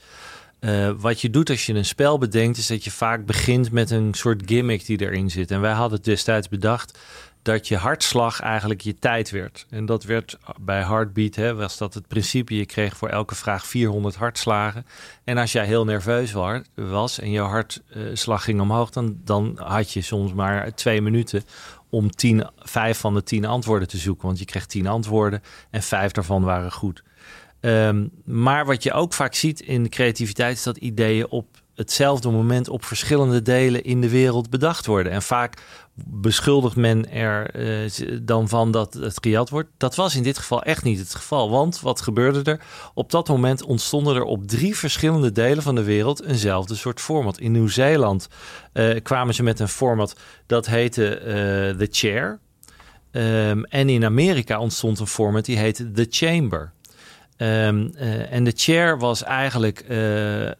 Eh, 0.61 0.91
wat 0.97 1.21
je 1.21 1.31
doet 1.31 1.51
als 1.51 1.67
je 1.67 1.75
een 1.75 1.85
spel 1.85 2.19
bedenkt, 2.19 2.59
is 2.59 2.67
dat 2.67 2.85
je 2.85 2.91
vaak 2.91 3.27
begint 3.27 3.71
met 3.71 3.91
een 3.91 4.15
soort 4.15 4.43
gimmick 4.47 4.87
die 4.87 5.01
erin 5.01 5.31
zit. 5.31 5.51
En 5.51 5.61
wij 5.61 5.73
hadden 5.73 6.03
destijds 6.03 6.49
bedacht 6.49 6.99
dat 7.43 7.69
je 7.69 7.77
hartslag 7.77 8.41
eigenlijk 8.41 8.81
je 8.81 8.99
tijd 8.99 9.31
werd. 9.31 9.67
En 9.71 9.87
dat 9.87 10.05
werd 10.05 10.39
bij 10.61 10.83
Heartbeat, 10.83 11.35
hè, 11.35 11.55
was 11.55 11.77
dat 11.77 11.95
het 11.95 12.09
principe. 12.09 12.57
Je 12.57 12.67
kreeg 12.67 12.97
voor 12.97 13.09
elke 13.09 13.35
vraag 13.35 13.67
400 13.67 14.15
hartslagen. 14.15 14.87
En 15.25 15.39
als 15.39 15.53
jij 15.53 15.67
heel 15.67 15.85
nerveus 15.85 16.33
was 16.75 17.19
en 17.19 17.31
je 17.31 17.41
hartslag 17.41 18.45
ging 18.45 18.61
omhoog, 18.61 18.91
dan, 18.91 19.17
dan 19.25 19.59
had 19.63 19.93
je 19.93 20.01
soms 20.01 20.33
maar 20.33 20.75
twee 20.75 21.01
minuten 21.01 21.45
om 21.91 22.11
tien, 22.11 22.47
vijf 22.59 22.99
van 22.99 23.15
de 23.15 23.23
tien 23.23 23.45
antwoorden 23.45 23.89
te 23.89 23.99
zoeken. 23.99 24.27
Want 24.27 24.39
je 24.39 24.45
kreeg 24.45 24.67
tien 24.67 24.87
antwoorden 24.87 25.43
en 25.71 25.83
vijf 25.83 26.13
daarvan 26.13 26.43
waren 26.43 26.73
goed. 26.73 27.03
Ehm, 27.61 28.07
maar 28.25 28.67
wat 28.67 28.83
je 28.83 28.93
ook 28.93 29.13
vaak 29.13 29.35
ziet 29.35 29.61
in 29.61 29.83
de 29.83 29.89
creativiteit 29.89 30.57
is 30.57 30.63
dat 30.63 30.77
ideeën 30.77 31.29
op 31.29 31.60
hetzelfde 31.81 32.31
moment 32.31 32.69
op 32.69 32.85
verschillende 32.85 33.43
delen 33.43 33.85
in 33.85 34.01
de 34.01 34.09
wereld 34.09 34.51
bedacht 34.51 34.87
worden. 34.87 35.13
En 35.13 35.23
vaak 35.23 35.63
beschuldigt 35.95 36.77
men 36.77 37.11
er 37.11 37.57
uh, 37.57 38.19
dan 38.23 38.49
van 38.49 38.71
dat 38.71 38.95
het 38.95 39.19
gejat 39.21 39.51
wordt. 39.51 39.69
Dat 39.77 39.95
was 39.95 40.17
in 40.17 40.23
dit 40.23 40.39
geval 40.39 40.63
echt 40.63 40.83
niet 40.83 40.99
het 40.99 41.15
geval. 41.15 41.51
Want 41.51 41.81
wat 41.81 42.01
gebeurde 42.01 42.51
er? 42.51 42.61
Op 42.95 43.11
dat 43.11 43.29
moment 43.29 43.63
ontstonden 43.63 44.17
er 44.17 44.23
op 44.23 44.47
drie 44.47 44.77
verschillende 44.77 45.33
delen 45.33 45.63
van 45.63 45.75
de 45.75 45.83
wereld 45.83 46.25
eenzelfde 46.25 46.75
soort 46.75 47.01
format. 47.01 47.39
In 47.39 47.53
Nieuw-Zeeland 47.53 48.29
uh, 48.75 48.97
kwamen 49.03 49.35
ze 49.35 49.43
met 49.43 49.61
een 49.61 49.69
format 49.69 50.17
dat 50.47 50.67
heette 50.67 51.21
uh, 51.21 51.79
The 51.79 51.89
Chair. 51.91 52.39
Um, 53.13 53.65
en 53.65 53.89
in 53.89 54.05
Amerika 54.05 54.59
ontstond 54.59 54.99
een 54.99 55.07
format 55.07 55.45
die 55.45 55.59
heette 55.59 55.91
The 55.91 56.07
Chamber. 56.11 56.73
Um, 57.43 57.93
uh, 57.97 58.33
en 58.33 58.45
de 58.45 58.53
chair 58.57 58.99
was 58.99 59.23
eigenlijk 59.23 59.85
uh, 59.89 60.45
uh, 60.45 60.53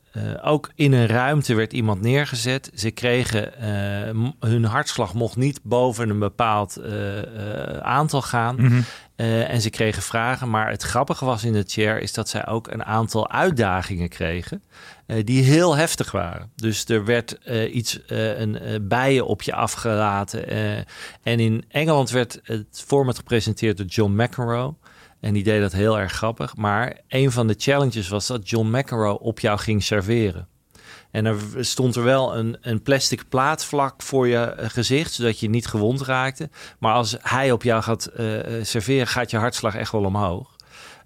ook 0.43 0.71
in 0.75 0.93
een 0.93 1.07
ruimte 1.07 1.55
werd 1.55 1.73
iemand 1.73 2.01
neergezet. 2.01 2.71
Ze 2.75 2.91
kregen 2.91 3.53
hun 4.41 4.65
hartslag 4.65 5.15
mocht 5.15 5.37
niet 5.37 5.61
boven 5.63 6.11
een 6.11 6.19
bepaald 6.19 6.81
aantal 7.83 8.23
gaan. 8.23 8.57
Mm 8.59 8.67
-hmm. 8.67 8.85
en 9.17 9.61
ze 9.61 9.71
kregen 9.71 10.03
vragen. 10.03 10.51
Maar 10.51 10.71
het 10.71 10.83
grappige 10.83 11.25
was 11.25 11.45
in 11.45 11.53
de 11.53 11.65
chair 11.67 12.01
is 12.01 12.13
dat 12.13 12.29
zij 12.29 12.47
ook 12.47 12.69
een 12.71 12.85
aantal 12.85 13.31
uitdagingen 13.31 14.09
kregen. 14.09 14.63
die 15.25 15.43
heel 15.43 15.77
heftig 15.77 16.11
waren. 16.11 16.51
Dus 16.57 16.85
er 16.85 17.05
werd 17.05 17.39
iets, 17.73 18.01
een 18.07 18.59
bijen 18.89 19.27
op 19.27 19.43
je 19.43 19.55
afgelaten. 19.55 20.49
en 21.23 21.41
in 21.41 21.65
Engeland 21.69 22.11
werd 22.11 22.41
het 22.43 22.83
format 22.87 23.17
gepresenteerd 23.17 23.77
door 23.77 23.87
John 23.87 24.23
McEnroe. 24.23 24.75
En 25.21 25.33
die 25.33 25.43
deed 25.43 25.61
dat 25.61 25.73
heel 25.73 25.99
erg 25.99 26.13
grappig. 26.13 26.57
Maar 26.57 27.01
een 27.09 27.33
van 27.33 27.47
de 27.47 27.55
challenges 27.59 28.09
was 28.09 28.27
dat 28.27 28.49
John 28.49 28.77
McEnroe 28.77 29.19
op 29.21 29.41
jou 29.41 29.59
ging 29.59 29.83
serveren. 29.83 30.49
En 31.11 31.25
er 31.25 31.39
stond 31.59 31.97
er 31.97 32.05
wel 32.05 32.37
een, 32.37 32.57
een 32.61 32.83
plastic 32.83 33.29
plaat 33.29 33.65
vlak 33.65 34.03
voor 34.03 34.29
je 34.29 34.55
gezicht, 34.57 35.13
zodat 35.13 35.41
je 35.41 35.49
niet 35.49 35.67
gewond 35.67 36.01
raakte. 36.01 36.51
Maar 36.79 36.95
als 36.95 37.17
hij 37.21 37.53
op 37.53 37.63
jou 37.63 37.83
gaat 37.83 38.11
uh, 38.19 38.39
serveren, 38.63 39.07
gaat 39.07 39.31
je 39.31 39.37
hartslag 39.37 39.75
echt 39.75 39.93
wel 39.93 40.05
omhoog. 40.05 40.59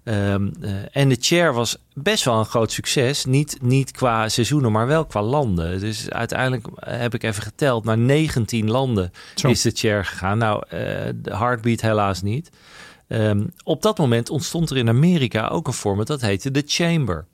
Um, 0.07 0.51
uh, 0.61 0.71
en 0.91 1.09
de 1.09 1.17
chair 1.19 1.53
was 1.53 1.77
best 1.93 2.23
wel 2.23 2.39
een 2.39 2.45
groot 2.45 2.71
succes. 2.71 3.25
Niet, 3.25 3.57
niet 3.61 3.91
qua 3.91 4.29
seizoenen, 4.29 4.71
maar 4.71 4.87
wel 4.87 5.05
qua 5.05 5.21
landen. 5.21 5.79
Dus 5.79 6.09
uiteindelijk 6.09 6.67
heb 6.79 7.13
ik 7.13 7.23
even 7.23 7.43
geteld. 7.43 7.83
Naar 7.83 7.97
19 7.97 8.69
landen 8.69 9.11
Zo. 9.35 9.47
is 9.47 9.61
de 9.61 9.71
chair 9.73 10.05
gegaan. 10.05 10.37
Nou, 10.37 10.63
uh, 10.65 10.71
de 11.15 11.35
Heartbeat 11.37 11.81
helaas 11.81 12.21
niet. 12.21 12.49
Um, 13.07 13.53
op 13.63 13.81
dat 13.81 13.97
moment 13.97 14.29
ontstond 14.29 14.69
er 14.69 14.77
in 14.77 14.89
Amerika 14.89 15.47
ook 15.47 15.67
een 15.67 15.73
format 15.73 16.07
dat 16.07 16.21
heette 16.21 16.51
The 16.51 16.63
Chamber. 16.65 17.25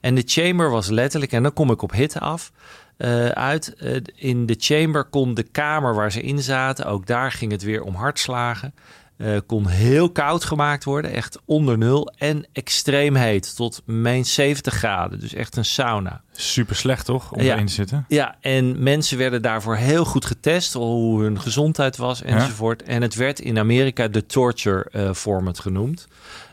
En 0.00 0.14
de 0.14 0.22
Chamber 0.26 0.70
was 0.70 0.88
letterlijk, 0.88 1.32
en 1.32 1.42
dan 1.42 1.52
kom 1.52 1.70
ik 1.70 1.82
op 1.82 1.92
hitte 1.92 2.20
af, 2.20 2.52
uh, 2.98 3.26
uit. 3.26 3.74
Uh, 3.82 3.96
in 4.14 4.46
de 4.46 4.56
Chamber 4.58 5.04
kon 5.04 5.34
de 5.34 5.42
kamer 5.42 5.94
waar 5.94 6.12
ze 6.12 6.20
in 6.20 6.42
zaten, 6.42 6.86
ook 6.86 7.06
daar 7.06 7.32
ging 7.32 7.52
het 7.52 7.62
weer 7.62 7.82
om 7.82 7.94
hartslagen. 7.94 8.74
Uh, 9.18 9.38
kon 9.46 9.66
heel 9.66 10.10
koud 10.10 10.44
gemaakt 10.44 10.84
worden, 10.84 11.12
echt 11.12 11.38
onder 11.44 11.78
nul. 11.78 12.12
En 12.18 12.46
extreem 12.52 13.14
heet, 13.14 13.56
tot 13.56 13.82
min 13.84 14.26
70 14.26 14.74
graden. 14.74 15.20
Dus 15.20 15.34
echt 15.34 15.56
een 15.56 15.64
sauna. 15.64 16.22
Super 16.32 16.76
slecht 16.76 17.04
toch, 17.04 17.32
om 17.32 17.42
ja. 17.42 17.54
erin 17.54 17.66
te 17.66 17.72
zitten? 17.72 18.04
Ja, 18.08 18.36
en 18.40 18.82
mensen 18.82 19.18
werden 19.18 19.42
daarvoor 19.42 19.76
heel 19.76 20.04
goed 20.04 20.24
getest. 20.24 20.72
Hoe 20.72 21.22
hun 21.22 21.40
gezondheid 21.40 21.96
was 21.96 22.22
enzovoort. 22.22 22.82
Ja. 22.86 22.92
En 22.92 23.02
het 23.02 23.14
werd 23.14 23.40
in 23.40 23.58
Amerika 23.58 24.08
de 24.08 24.26
torture 24.26 24.86
uh, 24.92 25.12
format 25.12 25.58
genoemd. 25.58 26.08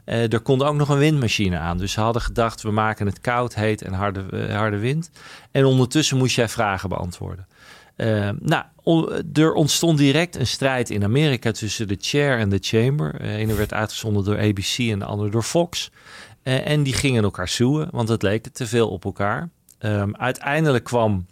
Uh, 0.06 0.34
er 0.34 0.40
kon 0.40 0.62
ook 0.62 0.76
nog 0.76 0.90
een 0.90 0.98
windmachine 0.98 1.58
aan. 1.58 1.78
Dus 1.78 1.92
ze 1.92 2.00
hadden 2.00 2.22
gedacht, 2.22 2.62
we 2.62 2.72
maken 2.72 3.06
het 3.06 3.22
koud, 3.22 3.56
heet 3.56 3.82
en 3.82 3.94
harde, 3.94 4.54
harde 4.54 4.78
wind. 4.78 5.12
En 5.52 5.66
ondertussen 5.66 6.18
moest 6.18 6.36
jij 6.36 6.50
vragen 6.50 6.90
beantwoorden. 6.90 7.48
Uh, 7.98 8.30
nou, 8.40 8.64
er 9.34 9.54
ontstond 9.54 9.98
direct 9.98 10.36
een 10.36 10.48
strijd 10.48 10.90
in 10.90 11.04
Amerika 11.04 11.52
tussen 11.52 11.88
de 11.88 11.98
chair 12.00 12.40
en 12.40 12.50
de 12.50 12.60
chamber. 12.62 13.18
De 13.18 13.28
ene 13.28 13.54
werd 13.54 13.74
uitgezonden 13.74 14.24
door 14.24 14.38
ABC 14.38 14.78
en 14.78 15.00
de 15.00 15.06
andere 15.06 15.30
door 15.30 15.44
Fox. 15.44 15.92
Uh, 16.44 16.68
en 16.68 16.84
die 16.84 16.94
gingen 16.94 17.24
elkaar 17.24 17.50
zoeën, 17.50 17.88
want 17.92 18.10
het 18.10 18.22
leek 18.22 18.48
te 18.48 18.68
veel 18.68 18.90
op 18.90 19.06
elkaar. 19.06 19.50
Um, 19.80 20.16
uiteindelijk 20.16 20.84
kwam 20.84 21.26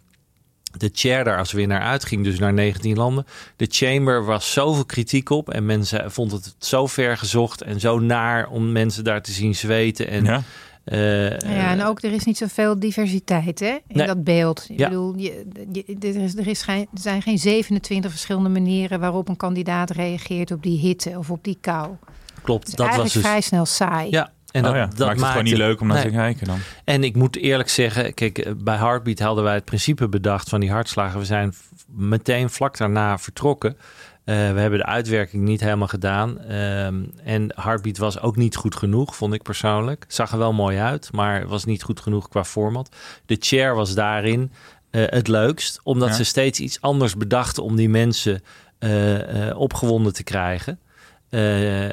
de 0.78 0.90
chair 0.94 1.24
daar 1.24 1.38
als 1.38 1.52
winnaar 1.52 1.82
uit, 1.82 2.06
ging 2.06 2.24
dus 2.24 2.40
naar 2.40 2.54
19 2.54 2.96
landen. 2.96 3.26
De 3.56 3.68
chamber 3.70 4.26
was 4.26 4.52
zoveel 4.52 4.86
kritiek 4.86 5.30
op 5.30 5.50
en 5.50 5.66
mensen 5.66 6.12
vonden 6.12 6.38
het 6.38 6.56
zo 6.58 6.88
ver 6.88 7.18
gezocht 7.18 7.62
en 7.62 7.80
zo 7.80 8.00
naar 8.00 8.48
om 8.48 8.72
mensen 8.72 9.04
daar 9.04 9.22
te 9.22 9.32
zien 9.32 9.56
zweten. 9.56 10.08
En 10.08 10.24
ja. 10.24 10.44
Uh, 10.86 11.30
ja, 11.30 11.72
en 11.72 11.84
ook 11.84 12.02
er 12.02 12.12
is 12.12 12.24
niet 12.24 12.38
zoveel 12.38 12.80
diversiteit 12.80 13.60
hè, 13.60 13.80
in 13.88 13.98
nee. 13.98 14.08
dat 14.08 14.24
beeld. 14.24 14.66
Ik 14.70 14.80
ja. 14.80 14.88
bedoel, 14.88 15.18
je, 15.18 15.46
je, 15.72 15.98
er, 16.00 16.16
is, 16.16 16.36
er, 16.36 16.48
is 16.48 16.62
geen, 16.62 16.88
er 16.94 17.00
zijn 17.00 17.22
geen 17.22 17.40
27 17.40 18.12
verschillende 18.12 18.50
manieren 18.50 19.00
waarop 19.00 19.30
een 19.30 19.38
kandidaat 19.38 19.90
reageert 19.90 20.52
op 20.52 20.64
die 20.64 20.80
hitte 20.80 21.18
of 21.18 21.30
op 21.30 21.44
die 21.44 21.58
kou. 21.62 21.96
Klopt, 22.42 22.66
dus 22.66 22.76
dat 22.76 22.86
eigenlijk 22.86 23.14
was 23.14 23.24
dus... 23.24 23.32
vrij 23.32 23.42
snel 23.42 23.66
saai. 23.66 24.10
Ja, 24.10 24.32
en 24.52 24.66
oh 24.66 24.68
dat, 24.68 24.76
ja, 24.76 24.86
dat 24.86 25.08
maakt 25.08 25.20
het 25.20 25.28
gewoon 25.28 25.44
niet 25.44 25.58
leuk 25.58 25.82
om 25.82 25.88
naar 25.88 25.98
nee. 25.98 26.06
te 26.06 26.18
kijken 26.18 26.48
dan. 26.48 26.60
En 26.84 27.04
ik 27.04 27.16
moet 27.16 27.36
eerlijk 27.36 27.70
zeggen, 27.70 28.14
kijk, 28.14 28.54
bij 28.64 28.76
Heartbeat 28.76 29.20
hadden 29.20 29.44
wij 29.44 29.54
het 29.54 29.66
principe 29.66 30.10
bedacht 30.10 30.50
van 30.50 30.60
die 30.60 30.72
hartslagen. 30.72 31.20
We 31.20 31.26
zijn 31.26 31.54
meteen 31.88 32.50
vlak 32.50 32.78
daarna 32.78 33.18
vertrokken. 33.18 33.78
Uh, 34.26 34.36
we 34.36 34.60
hebben 34.60 34.80
de 34.80 34.86
uitwerking 34.86 35.44
niet 35.44 35.62
helemaal 35.62 35.88
gedaan. 35.88 36.52
Um, 36.52 37.14
en 37.24 37.54
Heartbeat 37.56 37.98
was 37.98 38.20
ook 38.20 38.36
niet 38.36 38.56
goed 38.56 38.76
genoeg, 38.76 39.16
vond 39.16 39.34
ik 39.34 39.42
persoonlijk. 39.42 40.06
Zag 40.08 40.32
er 40.32 40.38
wel 40.38 40.54
mooi 40.54 40.78
uit, 40.78 41.10
maar 41.12 41.48
was 41.48 41.66
niet 41.66 41.84
goed 41.84 42.00
genoeg 42.00 42.30
qua 42.30 42.44
format. 42.44 42.96
De 43.26 43.38
chair 43.40 43.76
was 43.76 43.94
daarin 43.94 44.52
uh, 44.92 45.04
het 45.06 45.28
leukst, 45.28 45.80
omdat 45.84 46.10
ja. 46.10 46.16
ze 46.16 46.24
steeds 46.24 46.60
iets 46.60 46.82
anders 46.82 47.18
bedachten 47.18 47.64
om 47.64 47.76
die 47.76 47.90
mensen 47.90 48.44
uh, 48.80 49.60
opgewonden 49.60 50.14
te 50.14 50.24
krijgen. 50.24 50.80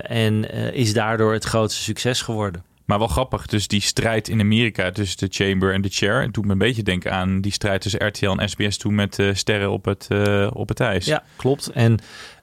en 0.02 0.50
is 0.74 0.92
daardoor 0.92 1.32
het 1.32 1.44
grootste 1.44 1.82
succes 1.82 2.22
geworden. 2.22 2.64
Maar 2.90 2.98
wel 2.98 3.08
grappig, 3.08 3.46
dus 3.46 3.68
die 3.68 3.80
strijd 3.80 4.28
in 4.28 4.40
Amerika 4.40 4.90
tussen 4.90 5.18
de 5.18 5.44
Chamber 5.44 5.72
en 5.72 5.82
de 5.82 5.88
Chair. 5.88 6.22
Het 6.22 6.34
doet 6.34 6.44
me 6.44 6.52
een 6.52 6.58
beetje 6.58 6.82
denken 6.82 7.12
aan 7.12 7.40
die 7.40 7.52
strijd 7.52 7.80
tussen 7.80 8.06
RTL 8.06 8.30
en 8.30 8.48
SBS 8.48 8.76
toen 8.76 8.94
met 8.94 9.18
uh, 9.18 9.34
sterren 9.34 9.70
op 9.70 9.84
het, 9.84 10.08
uh, 10.08 10.50
op 10.52 10.68
het 10.68 10.80
ijs. 10.80 11.04
Ja, 11.04 11.22
klopt. 11.36 11.68
En 11.68 11.98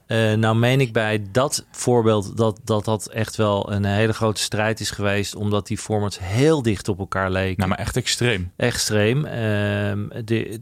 uh, 0.08 0.32
nou 0.32 0.56
meen 0.56 0.80
ik 0.80 0.92
bij 0.92 1.26
dat 1.32 1.66
voorbeeld 1.70 2.36
dat, 2.36 2.60
dat 2.64 2.84
dat 2.84 3.06
echt 3.06 3.36
wel 3.36 3.72
een 3.72 3.84
hele 3.84 4.12
grote 4.12 4.40
strijd 4.40 4.80
is 4.80 4.90
geweest. 4.90 5.34
Omdat 5.34 5.66
die 5.66 5.78
formats 5.78 6.18
heel 6.22 6.62
dicht 6.62 6.88
op 6.88 6.98
elkaar 6.98 7.30
leken. 7.30 7.56
Nou, 7.56 7.68
maar 7.68 7.78
echt 7.78 7.96
extreem. 7.96 8.52
Extreem. 8.56 9.18
Uh, 9.18 9.32
de, 9.32 10.22
de, 10.24 10.60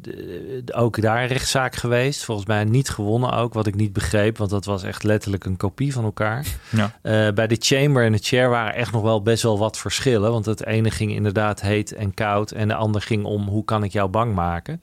de, 0.65 0.75
ook 0.75 1.01
daar 1.01 1.23
een 1.23 1.29
rechtszaak 1.29 1.75
geweest. 1.75 2.25
Volgens 2.25 2.47
mij 2.47 2.65
niet 2.65 2.89
gewonnen 2.89 3.33
ook, 3.33 3.55
wat 3.55 3.67
ik 3.67 3.75
niet 3.75 3.93
begreep. 3.93 4.39
Want 4.39 4.51
dat 4.51 4.65
was 4.65 4.83
echt 4.83 5.03
letterlijk 5.03 5.45
een 5.45 5.57
kopie 5.57 5.93
van 5.93 6.05
elkaar. 6.05 6.47
Ja. 6.71 6.85
Uh, 7.03 7.33
bij 7.35 7.47
de 7.47 7.57
Chamber 7.59 8.05
en 8.05 8.13
de 8.13 8.19
Chair 8.23 8.49
waren 8.49 8.75
echt 8.75 8.93
nog 8.93 9.03
wel 9.03 9.23
best 9.23 9.43
wel 9.43 9.59
wat 9.59 9.79
verschillen. 9.79 10.31
Want 10.31 10.47
het 10.47 10.67
ene 10.67 10.91
ging 10.91 11.13
inderdaad 11.13 11.61
heet 11.61 11.95
en 11.95 12.15
koud. 12.15 12.51
En 12.51 12.69
de 12.69 12.75
ander 12.75 13.03
ging 13.03 13.25
om 13.25 13.49
hoe 13.49 13.65
kan 13.65 13.85
ik 13.85 13.93
jou 13.93 14.09
bang 14.09 14.35
maken. 14.35 14.83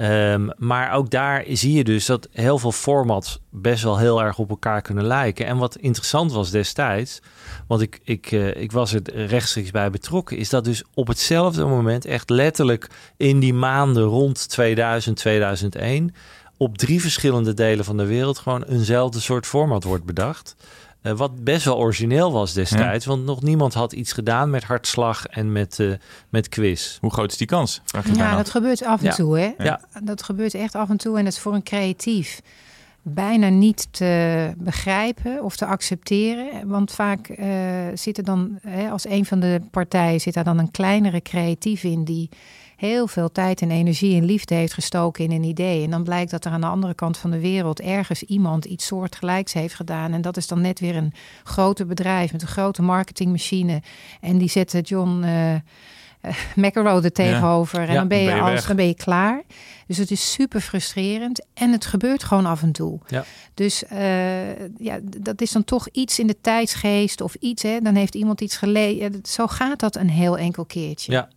Um, 0.00 0.50
maar 0.56 0.92
ook 0.92 1.10
daar 1.10 1.44
zie 1.48 1.72
je 1.72 1.84
dus 1.84 2.06
dat 2.06 2.28
heel 2.32 2.58
veel 2.58 2.72
formats 2.72 3.40
best 3.50 3.82
wel 3.82 3.98
heel 3.98 4.22
erg 4.22 4.38
op 4.38 4.50
elkaar 4.50 4.82
kunnen 4.82 5.04
lijken. 5.04 5.46
En 5.46 5.56
wat 5.56 5.76
interessant 5.76 6.32
was 6.32 6.50
destijds, 6.50 7.22
want 7.66 7.80
ik, 7.80 8.00
ik, 8.04 8.30
uh, 8.30 8.56
ik 8.56 8.72
was 8.72 8.92
er 8.92 9.26
rechtstreeks 9.26 9.70
bij 9.70 9.90
betrokken, 9.90 10.36
is 10.36 10.48
dat 10.48 10.64
dus 10.64 10.84
op 10.94 11.06
hetzelfde 11.06 11.64
moment, 11.64 12.04
echt 12.04 12.30
letterlijk 12.30 12.88
in 13.16 13.40
die 13.40 13.54
maanden 13.54 14.02
rond 14.02 14.48
2000, 14.48 15.16
2001, 15.16 16.14
op 16.56 16.78
drie 16.78 17.00
verschillende 17.00 17.54
delen 17.54 17.84
van 17.84 17.96
de 17.96 18.06
wereld 18.06 18.38
gewoon 18.38 18.62
eenzelfde 18.62 19.20
soort 19.20 19.46
format 19.46 19.84
wordt 19.84 20.04
bedacht. 20.04 20.56
Uh, 21.02 21.12
wat 21.12 21.44
best 21.44 21.64
wel 21.64 21.76
origineel 21.76 22.32
was 22.32 22.52
destijds. 22.52 23.04
Ja. 23.04 23.10
Want 23.10 23.24
nog 23.24 23.42
niemand 23.42 23.74
had 23.74 23.92
iets 23.92 24.12
gedaan 24.12 24.50
met 24.50 24.64
hartslag 24.64 25.26
en 25.26 25.52
met, 25.52 25.78
uh, 25.78 25.92
met 26.28 26.48
quiz. 26.48 26.98
Hoe 27.00 27.12
groot 27.12 27.30
is 27.30 27.36
die 27.36 27.46
kans? 27.46 27.82
Ja, 28.14 28.36
dat 28.36 28.50
gebeurt 28.50 28.84
af 28.84 29.00
en 29.00 29.06
ja. 29.06 29.14
toe. 29.14 29.38
Hè? 29.38 29.52
Ja. 29.58 29.80
Dat 30.02 30.22
gebeurt 30.22 30.54
echt 30.54 30.74
af 30.74 30.88
en 30.90 30.96
toe. 30.96 31.18
En 31.18 31.24
dat 31.24 31.32
is 31.32 31.38
voor 31.38 31.54
een 31.54 31.62
creatief. 31.62 32.40
bijna 33.14 33.48
niet 33.48 33.88
te 33.90 34.52
begrijpen 34.56 35.44
of 35.44 35.56
te 35.56 35.66
accepteren. 35.66 36.68
Want 36.68 36.92
vaak 36.92 37.28
uh, 37.28 37.46
zit 37.94 38.18
er 38.18 38.24
dan, 38.24 38.58
hè, 38.62 38.90
als 38.90 39.08
een 39.08 39.24
van 39.24 39.40
de 39.40 39.60
partijen, 39.70 40.20
zit 40.20 40.34
daar 40.34 40.44
dan 40.44 40.58
een 40.58 40.70
kleinere 40.70 41.22
creatief 41.22 41.82
in 41.82 42.04
die 42.04 42.28
heel 42.78 43.06
veel 43.06 43.32
tijd 43.32 43.62
en 43.62 43.70
energie 43.70 44.16
en 44.16 44.24
liefde 44.24 44.54
heeft 44.54 44.72
gestoken 44.72 45.24
in 45.24 45.30
een 45.30 45.42
idee. 45.42 45.84
En 45.84 45.90
dan 45.90 46.04
blijkt 46.04 46.30
dat 46.30 46.44
er 46.44 46.52
aan 46.52 46.60
de 46.60 46.66
andere 46.66 46.94
kant 46.94 47.18
van 47.18 47.30
de 47.30 47.40
wereld 47.40 47.80
ergens 47.80 48.22
iemand 48.22 48.64
iets 48.64 48.86
soortgelijks 48.86 49.52
heeft 49.52 49.74
gedaan. 49.74 50.12
En 50.12 50.20
dat 50.20 50.36
is 50.36 50.46
dan 50.46 50.60
net 50.60 50.80
weer 50.80 50.96
een 50.96 51.12
groter 51.44 51.86
bedrijf 51.86 52.32
met 52.32 52.42
een 52.42 52.48
grote 52.48 52.82
marketingmachine. 52.82 53.82
En 54.20 54.38
die 54.38 54.48
zetten 54.48 54.80
John. 54.80 55.22
Uh, 55.24 55.54
McEnroe 56.54 57.02
er 57.02 57.12
tegenover. 57.12 57.88
en 57.88 57.94
dan 57.94 58.08
ben 58.08 58.18
je, 58.18 58.40
als, 58.40 58.66
dan 58.66 58.76
ben 58.76 58.86
je 58.86 58.94
klaar. 58.94 59.42
Dus 59.86 59.96
het 59.96 60.10
is 60.10 60.32
super 60.32 60.60
frustrerend. 60.60 61.46
En 61.54 61.72
het 61.72 61.86
gebeurt 61.86 62.24
gewoon 62.24 62.46
af 62.46 62.62
en 62.62 62.72
toe. 62.72 62.98
Ja. 63.06 63.24
Dus 63.54 63.84
uh, 63.92 64.68
ja, 64.78 64.98
dat 65.02 65.40
is 65.40 65.52
dan 65.52 65.64
toch 65.64 65.88
iets 65.92 66.18
in 66.18 66.26
de 66.26 66.40
tijdsgeest 66.40 67.20
of 67.20 67.34
iets. 67.34 67.62
Hè, 67.62 67.80
dan 67.80 67.94
heeft 67.94 68.14
iemand 68.14 68.40
iets 68.40 68.56
gelezen. 68.56 69.20
Zo 69.22 69.46
gaat 69.46 69.80
dat 69.80 69.96
een 69.96 70.10
heel 70.10 70.38
enkel 70.38 70.64
keertje. 70.64 71.12
Ja, 71.12 71.28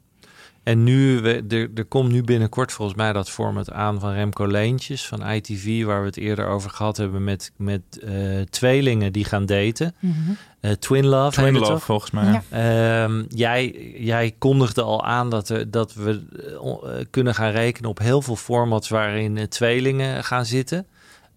en 0.63 0.83
nu, 0.83 1.19
we, 1.21 1.43
er, 1.49 1.69
er 1.75 1.85
komt 1.85 2.11
nu 2.11 2.23
binnenkort 2.23 2.71
volgens 2.71 2.97
mij 2.97 3.13
dat 3.13 3.29
format 3.29 3.71
aan 3.71 3.99
van 3.99 4.13
Remco 4.13 4.47
Leentjes 4.47 5.07
van 5.07 5.27
ITV, 5.27 5.83
waar 5.83 5.99
we 5.99 6.05
het 6.05 6.17
eerder 6.17 6.47
over 6.47 6.69
gehad 6.69 6.97
hebben 6.97 7.23
met, 7.23 7.51
met 7.55 7.81
uh, 8.03 8.41
tweelingen 8.41 9.11
die 9.11 9.25
gaan 9.25 9.45
daten. 9.45 9.95
Mm 9.99 10.11
-hmm. 10.11 10.37
uh, 10.61 10.71
Twin 10.71 11.05
Love. 11.05 11.31
Twin 11.31 11.57
Love, 11.57 11.79
volgens 11.79 12.11
mij. 12.11 12.41
Ja. 12.51 13.03
Um, 13.03 13.25
jij, 13.29 13.91
jij 13.97 14.35
kondigde 14.37 14.81
al 14.81 15.05
aan 15.05 15.29
dat, 15.29 15.49
er, 15.49 15.71
dat 15.71 15.93
we 15.93 16.21
uh, 16.63 16.91
kunnen 17.09 17.35
gaan 17.35 17.51
rekenen 17.51 17.89
op 17.89 17.99
heel 17.99 18.21
veel 18.21 18.35
formats 18.35 18.89
waarin 18.89 19.49
tweelingen 19.49 20.23
gaan 20.23 20.45
zitten. 20.45 20.85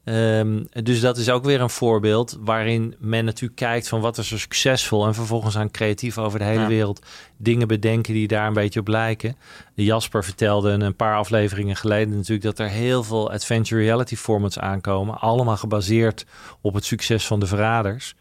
Um, 0.04 0.66
dus 0.82 1.00
dat 1.00 1.16
is 1.16 1.30
ook 1.30 1.44
weer 1.44 1.60
een 1.60 1.70
voorbeeld 1.70 2.38
waarin 2.40 2.94
men 2.98 3.24
natuurlijk 3.24 3.60
kijkt 3.60 3.88
van 3.88 4.00
wat 4.00 4.18
is 4.18 4.32
er 4.32 4.38
succesvol 4.38 5.06
en 5.06 5.14
vervolgens 5.14 5.56
aan 5.56 5.70
creatief 5.70 6.18
over 6.18 6.38
de 6.38 6.44
hele 6.44 6.60
ja. 6.60 6.66
wereld 6.66 7.06
dingen 7.36 7.68
bedenken 7.68 8.14
die 8.14 8.28
daar 8.28 8.46
een 8.46 8.52
beetje 8.52 8.80
op 8.80 8.88
lijken. 8.88 9.36
Jasper 9.74 10.24
vertelde 10.24 10.70
een 10.70 10.96
paar 10.96 11.16
afleveringen 11.16 11.76
geleden 11.76 12.16
natuurlijk 12.16 12.42
dat 12.42 12.58
er 12.58 12.68
heel 12.68 13.02
veel 13.02 13.30
adventure 13.30 13.80
reality 13.80 14.16
formats 14.16 14.58
aankomen, 14.58 15.20
allemaal 15.20 15.56
gebaseerd 15.56 16.26
op 16.60 16.74
het 16.74 16.84
succes 16.84 17.26
van 17.26 17.40
de 17.40 17.46
verraders. 17.46 18.14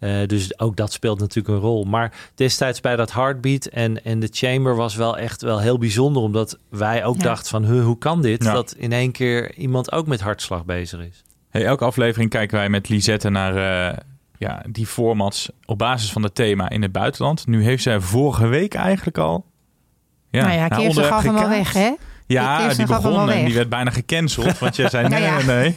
Uh, 0.00 0.26
dus 0.26 0.58
ook 0.58 0.76
dat 0.76 0.92
speelt 0.92 1.20
natuurlijk 1.20 1.54
een 1.54 1.60
rol. 1.60 1.84
Maar 1.84 2.12
destijds 2.34 2.80
bij 2.80 2.96
dat 2.96 3.12
Heartbeat 3.12 3.64
en, 3.64 4.04
en 4.04 4.20
de 4.20 4.28
Chamber 4.30 4.76
was 4.76 4.94
wel 4.94 5.18
echt 5.18 5.42
wel 5.42 5.60
heel 5.60 5.78
bijzonder. 5.78 6.22
Omdat 6.22 6.58
wij 6.70 7.04
ook 7.04 7.16
ja. 7.16 7.22
dachten 7.22 7.50
van 7.50 7.64
huh, 7.64 7.84
hoe 7.84 7.98
kan 7.98 8.22
dit? 8.22 8.44
Ja. 8.44 8.52
Dat 8.52 8.74
in 8.76 8.92
één 8.92 9.12
keer 9.12 9.54
iemand 9.54 9.92
ook 9.92 10.06
met 10.06 10.20
hartslag 10.20 10.64
bezig 10.64 11.00
is. 11.00 11.22
Hey, 11.50 11.64
elke 11.64 11.84
aflevering 11.84 12.30
kijken 12.30 12.56
wij 12.56 12.68
met 12.68 12.88
Lisette 12.88 13.30
naar 13.30 13.56
uh, 13.90 13.96
ja, 14.38 14.62
die 14.70 14.86
formats 14.86 15.50
op 15.64 15.78
basis 15.78 16.12
van 16.12 16.22
het 16.22 16.34
thema 16.34 16.68
in 16.68 16.82
het 16.82 16.92
buitenland. 16.92 17.46
Nu 17.46 17.62
heeft 17.62 17.82
zij 17.82 18.00
vorige 18.00 18.46
week 18.46 18.74
eigenlijk 18.74 19.18
al... 19.18 19.46
Ja, 20.30 20.42
nou 20.42 20.56
ja, 20.56 20.68
Kirsten 20.68 21.04
gaf 21.04 21.22
hem 21.22 21.36
al 21.36 21.48
weg, 21.48 21.72
hè? 21.72 21.92
Ja, 22.26 22.74
die 22.74 22.86
begon 22.86 23.30
en 23.30 23.44
die 23.44 23.54
werd 23.54 23.68
bijna 23.68 23.90
gecanceld. 23.90 24.58
Want 24.58 24.76
jij 24.76 24.88
zei, 24.88 25.08
nee, 25.08 25.30
nee, 25.30 25.44
nee, 25.44 25.76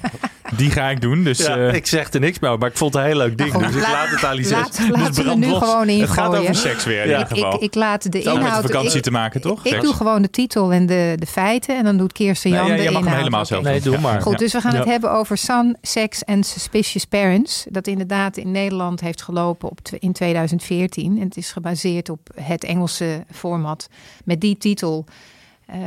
die 0.57 0.71
ga 0.71 0.89
ik 0.89 1.01
doen. 1.01 1.23
Dus, 1.23 1.37
ja, 1.37 1.57
uh, 1.57 1.73
ik 1.73 1.87
zeg 1.87 2.13
er 2.13 2.19
niks 2.19 2.39
meer 2.39 2.57
maar 2.57 2.69
ik 2.69 2.77
vond 2.77 2.93
het 2.93 3.03
een 3.03 3.09
heel 3.09 3.17
leuk 3.17 3.37
ding. 3.37 3.53
Goed, 3.53 3.63
dus 3.63 3.75
ik 3.75 3.81
laat 3.81 4.09
het 4.09 4.23
aan 4.23 4.35
Lisette. 4.35 4.81
Laat, 4.81 4.99
laat 4.99 5.15
dus 5.15 5.35
nu 5.35 5.53
gewoon 5.53 5.89
in 5.89 6.01
Het 6.01 6.09
gaat 6.09 6.35
over 6.35 6.55
seks 6.55 6.85
weer 6.85 7.03
in 7.03 7.09
ieder 7.09 7.27
geval. 7.27 7.53
Ik, 7.53 7.61
ik 7.61 7.75
laat 7.75 8.11
de 8.11 8.17
het 8.17 8.27
inhoud... 8.27 8.41
met 8.41 8.61
de 8.61 8.67
vakantie 8.67 8.97
ik, 8.97 9.03
te 9.03 9.11
maken, 9.11 9.41
toch? 9.41 9.65
Ik, 9.65 9.73
ik 9.73 9.81
doe 9.81 9.93
gewoon 9.93 10.21
de 10.21 10.29
titel 10.29 10.71
en 10.71 10.85
de, 10.85 11.15
de 11.19 11.25
feiten. 11.25 11.77
En 11.77 11.83
dan 11.83 11.97
doet 11.97 12.13
Kirsten 12.13 12.49
Jan 12.49 12.67
nee, 12.67 12.71
ja, 12.71 12.77
de 12.77 12.83
je 12.83 12.89
mag 12.89 12.99
inhoud. 12.99 13.13
hem 13.13 13.23
helemaal 13.23 13.45
zelf 13.45 13.63
Nee, 13.63 13.81
doe 13.81 13.97
maar. 13.97 14.21
Goed, 14.21 14.37
dus 14.37 14.53
we 14.53 14.61
gaan 14.61 14.75
het 14.75 14.85
hebben 14.85 15.11
over 15.11 15.37
Sun, 15.37 15.77
Sex 15.81 16.25
and 16.25 16.45
Suspicious 16.45 17.05
Parents. 17.05 17.65
Dat 17.69 17.87
inderdaad 17.87 18.37
in 18.37 18.51
Nederland 18.51 19.01
heeft 19.01 19.21
gelopen 19.21 19.69
op 19.69 19.79
in 19.99 20.13
2014. 20.13 21.17
En 21.17 21.25
het 21.25 21.37
is 21.37 21.51
gebaseerd 21.51 22.09
op 22.09 22.29
het 22.41 22.63
Engelse 22.63 23.23
format. 23.31 23.89
Met 24.23 24.41
die 24.41 24.57
titel... 24.57 25.05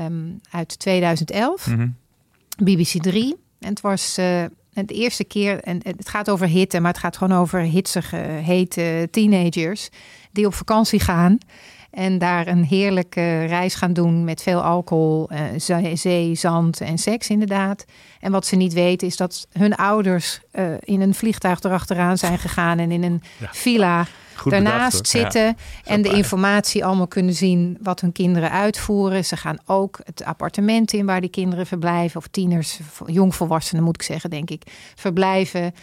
Um, 0.05 0.41
uit 0.51 0.79
2011, 0.79 1.67
mm 1.67 1.75
-hmm. 1.75 1.97
BBC 2.57 3.03
3. 3.03 3.44
En 3.65 3.71
het 3.71 3.81
was 3.81 4.19
uh, 4.19 4.45
de 4.71 4.95
eerste 4.95 5.25
keer, 5.25 5.61
en 5.61 5.81
het 5.83 6.09
gaat 6.09 6.31
over 6.31 6.47
hitte, 6.47 6.81
maar 6.81 6.91
het 6.91 7.01
gaat 7.01 7.17
gewoon 7.17 7.39
over 7.39 7.61
hitsige, 7.61 8.17
hete 8.17 9.09
teenagers 9.11 9.89
die 10.33 10.47
op 10.47 10.55
vakantie 10.55 11.01
gaan. 11.01 11.39
En 11.91 12.19
daar 12.19 12.47
een 12.47 12.65
heerlijke 12.65 13.45
reis 13.45 13.75
gaan 13.75 13.93
doen 13.93 14.25
met 14.25 14.43
veel 14.43 14.63
alcohol, 14.63 15.31
uh, 15.33 15.95
zee, 15.95 16.35
zand 16.35 16.81
en 16.81 16.99
seks 16.99 17.29
inderdaad. 17.29 17.85
En 18.21 18.33
wat 18.33 18.47
ze 18.47 18.57
niet 18.57 18.73
weten 18.73 19.07
is 19.07 19.17
dat 19.17 19.47
hun 19.53 19.75
ouders 19.75 20.41
uh, 20.53 20.65
in 20.81 21.01
een 21.01 21.15
vliegtuig 21.15 21.61
erachteraan 21.61 22.19
zijn 22.19 22.39
gegaan 22.39 22.79
en 22.79 22.91
in 22.91 23.03
een 23.03 23.23
ja. 23.39 23.49
villa 23.53 24.07
Goed 24.37 24.53
daarnaast 24.53 24.91
bedacht, 24.91 25.09
zitten. 25.09 25.43
Ja. 25.43 25.55
en 25.85 26.03
de 26.03 26.09
informatie 26.09 26.85
allemaal 26.85 27.07
kunnen 27.07 27.35
zien 27.35 27.79
wat 27.83 28.01
hun 28.01 28.13
kinderen 28.13 28.51
uitvoeren. 28.51 29.25
Ze 29.25 29.37
gaan 29.37 29.59
ook 29.67 30.01
het 30.05 30.25
appartement 30.25 30.93
in 30.93 31.07
waar 31.07 31.21
die 31.21 31.31
kinderen 31.31 31.67
verblijven. 31.67 32.21
Of 32.21 32.27
tieners, 32.27 32.79
jongvolwassenen 33.07 33.85
moet 33.85 33.95
ik 33.95 34.03
zeggen, 34.03 34.31
denk 34.31 34.51
ik, 34.51 34.63
verblijven. 34.95 35.75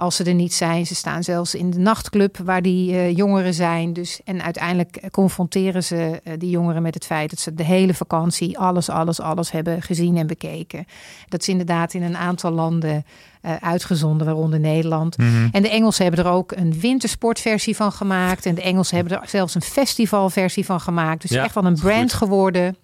Als 0.00 0.16
ze 0.16 0.24
er 0.24 0.34
niet 0.34 0.54
zijn. 0.54 0.86
Ze 0.86 0.94
staan 0.94 1.22
zelfs 1.22 1.54
in 1.54 1.70
de 1.70 1.78
nachtclub 1.78 2.38
waar 2.44 2.62
die 2.62 2.92
uh, 2.92 3.16
jongeren 3.16 3.54
zijn. 3.54 3.92
Dus, 3.92 4.20
en 4.24 4.42
uiteindelijk 4.42 5.08
confronteren 5.10 5.84
ze 5.84 6.20
uh, 6.24 6.32
die 6.38 6.50
jongeren 6.50 6.82
met 6.82 6.94
het 6.94 7.06
feit 7.06 7.30
dat 7.30 7.38
ze 7.38 7.54
de 7.54 7.64
hele 7.64 7.94
vakantie 7.94 8.58
alles, 8.58 8.88
alles, 8.88 9.20
alles 9.20 9.50
hebben 9.50 9.82
gezien 9.82 10.16
en 10.16 10.26
bekeken. 10.26 10.84
Dat 11.28 11.40
is 11.40 11.48
inderdaad 11.48 11.94
in 11.94 12.02
een 12.02 12.16
aantal 12.16 12.50
landen 12.50 13.04
uh, 13.42 13.54
uitgezonden, 13.60 14.26
waaronder 14.26 14.60
Nederland. 14.60 15.18
Mhm. 15.18 15.28
Mm 15.28 15.34
-hmm. 15.34 15.48
En 15.52 15.62
de 15.62 15.70
Engelsen 15.70 16.04
hebben 16.04 16.24
er 16.24 16.30
ook 16.30 16.52
een 16.52 16.80
wintersportversie 16.80 17.76
van 17.76 17.92
gemaakt. 17.92 18.46
En 18.46 18.54
de 18.54 18.62
Engelsen 18.62 18.96
hebben 18.96 19.20
er 19.20 19.28
zelfs 19.28 19.54
een 19.54 19.62
festivalversie 19.62 20.64
van 20.64 20.80
gemaakt. 20.80 21.20
Dus 21.20 21.30
Ja, 21.30 21.44
echt 21.44 21.54
wel 21.54 21.64
een 21.64 21.78
brand 21.80 22.14
goed. 22.14 22.28
geworden. 22.28 22.76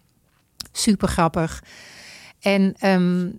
Super 0.72 1.09
grappig. 1.09 1.62
En 2.46 2.74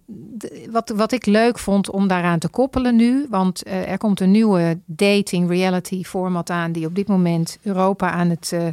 de, 0.05 0.67
wat, 0.71 0.89
wat 0.89 1.11
ik 1.11 1.25
leuk 1.25 1.59
vond 1.59 1.89
om 1.89 2.07
daaraan 2.07 2.39
te 2.39 2.49
koppelen 2.49 2.95
nu, 2.95 3.25
want 3.29 3.67
uh, 3.67 3.91
er 3.91 3.97
komt 3.97 4.19
een 4.19 4.31
nieuwe 4.31 4.79
dating 4.85 5.49
reality 5.49 6.03
format 6.03 6.49
aan 6.49 6.71
die 6.71 6.85
op 6.85 6.95
dit 6.95 7.07
moment 7.07 7.57
Europa 7.61 8.11
aan 8.11 8.29
het 8.29 8.51
uh, 8.53 8.67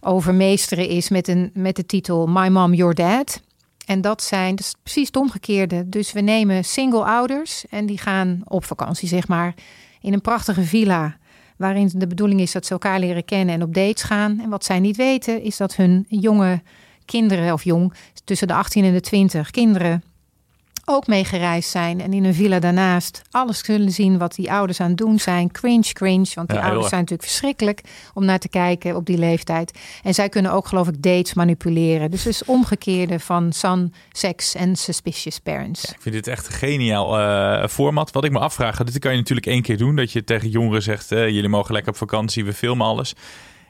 overmeesteren 0.00 0.88
is 0.88 1.08
met, 1.08 1.28
een, 1.28 1.50
met 1.54 1.76
de 1.76 1.86
titel 1.86 2.26
My 2.26 2.48
Mom, 2.48 2.74
Your 2.74 2.94
Dad. 2.94 3.42
En 3.86 4.00
dat 4.00 4.22
zijn 4.22 4.56
is 4.56 4.74
precies 4.82 5.06
het 5.06 5.16
omgekeerde. 5.16 5.88
Dus 5.88 6.12
we 6.12 6.20
nemen 6.20 6.64
single 6.64 7.04
ouders 7.04 7.64
en 7.70 7.86
die 7.86 7.98
gaan 7.98 8.40
op 8.44 8.64
vakantie, 8.64 9.08
zeg 9.08 9.28
maar, 9.28 9.54
in 10.00 10.12
een 10.12 10.20
prachtige 10.20 10.62
villa. 10.62 11.16
Waarin 11.56 11.90
de 11.94 12.06
bedoeling 12.06 12.40
is 12.40 12.52
dat 12.52 12.66
ze 12.66 12.72
elkaar 12.72 12.98
leren 12.98 13.24
kennen 13.24 13.54
en 13.54 13.62
op 13.62 13.74
dates 13.74 14.02
gaan. 14.02 14.40
En 14.40 14.48
wat 14.48 14.64
zij 14.64 14.80
niet 14.80 14.96
weten 14.96 15.42
is 15.42 15.56
dat 15.56 15.76
hun 15.76 16.04
jonge 16.08 16.62
kinderen, 17.08 17.52
of 17.52 17.64
jong, 17.64 17.92
tussen 18.24 18.48
de 18.48 18.54
18 18.54 18.84
en 18.84 18.92
de 18.92 19.00
20 19.00 19.50
kinderen 19.50 20.02
ook 20.88 21.06
meegereisd 21.06 21.70
zijn. 21.70 22.00
En 22.00 22.12
in 22.12 22.24
een 22.24 22.34
villa 22.34 22.58
daarnaast 22.58 23.22
alles 23.30 23.62
kunnen 23.62 23.90
zien 23.90 24.18
wat 24.18 24.34
die 24.34 24.52
ouders 24.52 24.80
aan 24.80 24.88
het 24.88 24.96
doen 24.96 25.18
zijn. 25.18 25.50
Cringe, 25.50 25.92
cringe. 25.92 26.30
Want 26.34 26.48
die 26.48 26.58
Ja, 26.58 26.64
ouders 26.64 26.88
zijn 26.88 27.00
natuurlijk 27.00 27.28
verschrikkelijk 27.28 27.80
om 28.14 28.24
naar 28.24 28.38
te 28.38 28.48
kijken 28.48 28.96
op 28.96 29.06
die 29.06 29.18
leeftijd. 29.18 29.78
En 30.02 30.14
zij 30.14 30.28
kunnen 30.28 30.52
ook 30.52 30.66
geloof 30.66 30.88
ik 30.88 31.02
dates 31.02 31.34
manipuleren. 31.34 32.10
Dus 32.10 32.24
het 32.24 32.32
is 32.32 32.44
omgekeerde 32.44 33.20
van 33.20 33.52
Sun, 33.52 33.94
Sex 34.12 34.54
en 34.54 34.76
Suspicious 34.76 35.38
Parents. 35.38 35.84
Ik 35.84 36.00
vind 36.00 36.14
dit 36.14 36.26
echt 36.26 36.46
een 36.46 36.52
geniaal 36.52 37.20
uh, 37.20 37.66
format. 37.66 38.12
Wat 38.12 38.24
ik 38.24 38.32
me 38.32 38.38
afvraag, 38.38 38.76
dit 38.76 38.98
kan 38.98 39.12
je 39.12 39.18
natuurlijk 39.18 39.46
één 39.46 39.62
keer 39.62 39.76
doen. 39.76 39.96
Dat 39.96 40.12
je 40.12 40.24
tegen 40.24 40.48
jongeren 40.48 40.82
zegt, 40.82 41.12
uh, 41.12 41.28
jullie 41.28 41.48
mogen 41.48 41.72
lekker 41.72 41.92
op 41.92 41.98
vakantie, 41.98 42.44
we 42.44 42.52
filmen 42.52 42.86
alles. 42.86 43.14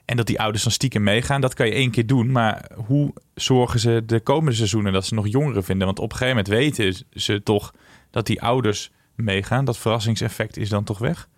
En 0.08 0.16
dat 0.16 0.26
die 0.26 0.40
ouders 0.40 0.62
dan 0.62 0.72
stiekem 0.72 1.02
meegaan, 1.02 1.40
dat 1.40 1.54
kan 1.54 1.66
je 1.66 1.72
één 1.72 1.90
keer 1.90 2.06
doen. 2.06 2.32
Maar 2.32 2.70
hoe 2.86 3.12
zorgen 3.34 3.80
ze 3.80 4.02
de 4.06 4.20
komende 4.20 4.56
seizoenen 4.56 4.92
dat 4.92 5.06
ze 5.06 5.14
nog 5.14 5.28
jongeren 5.28 5.64
vinden? 5.64 5.86
Want 5.86 5.98
op 5.98 6.10
een 6.12 6.16
gegeven 6.16 6.36
moment 6.44 6.54
weten 6.54 7.04
ze 7.12 7.42
toch 7.42 7.74
dat 8.10 8.26
die 8.26 8.42
ouders 8.42 8.90
meegaan. 9.14 9.64
Dat 9.64 9.78
verrassingseffect 9.78 10.56
is 10.56 10.68
dan 10.68 10.84
toch 10.84 10.98
weg? 10.98 11.28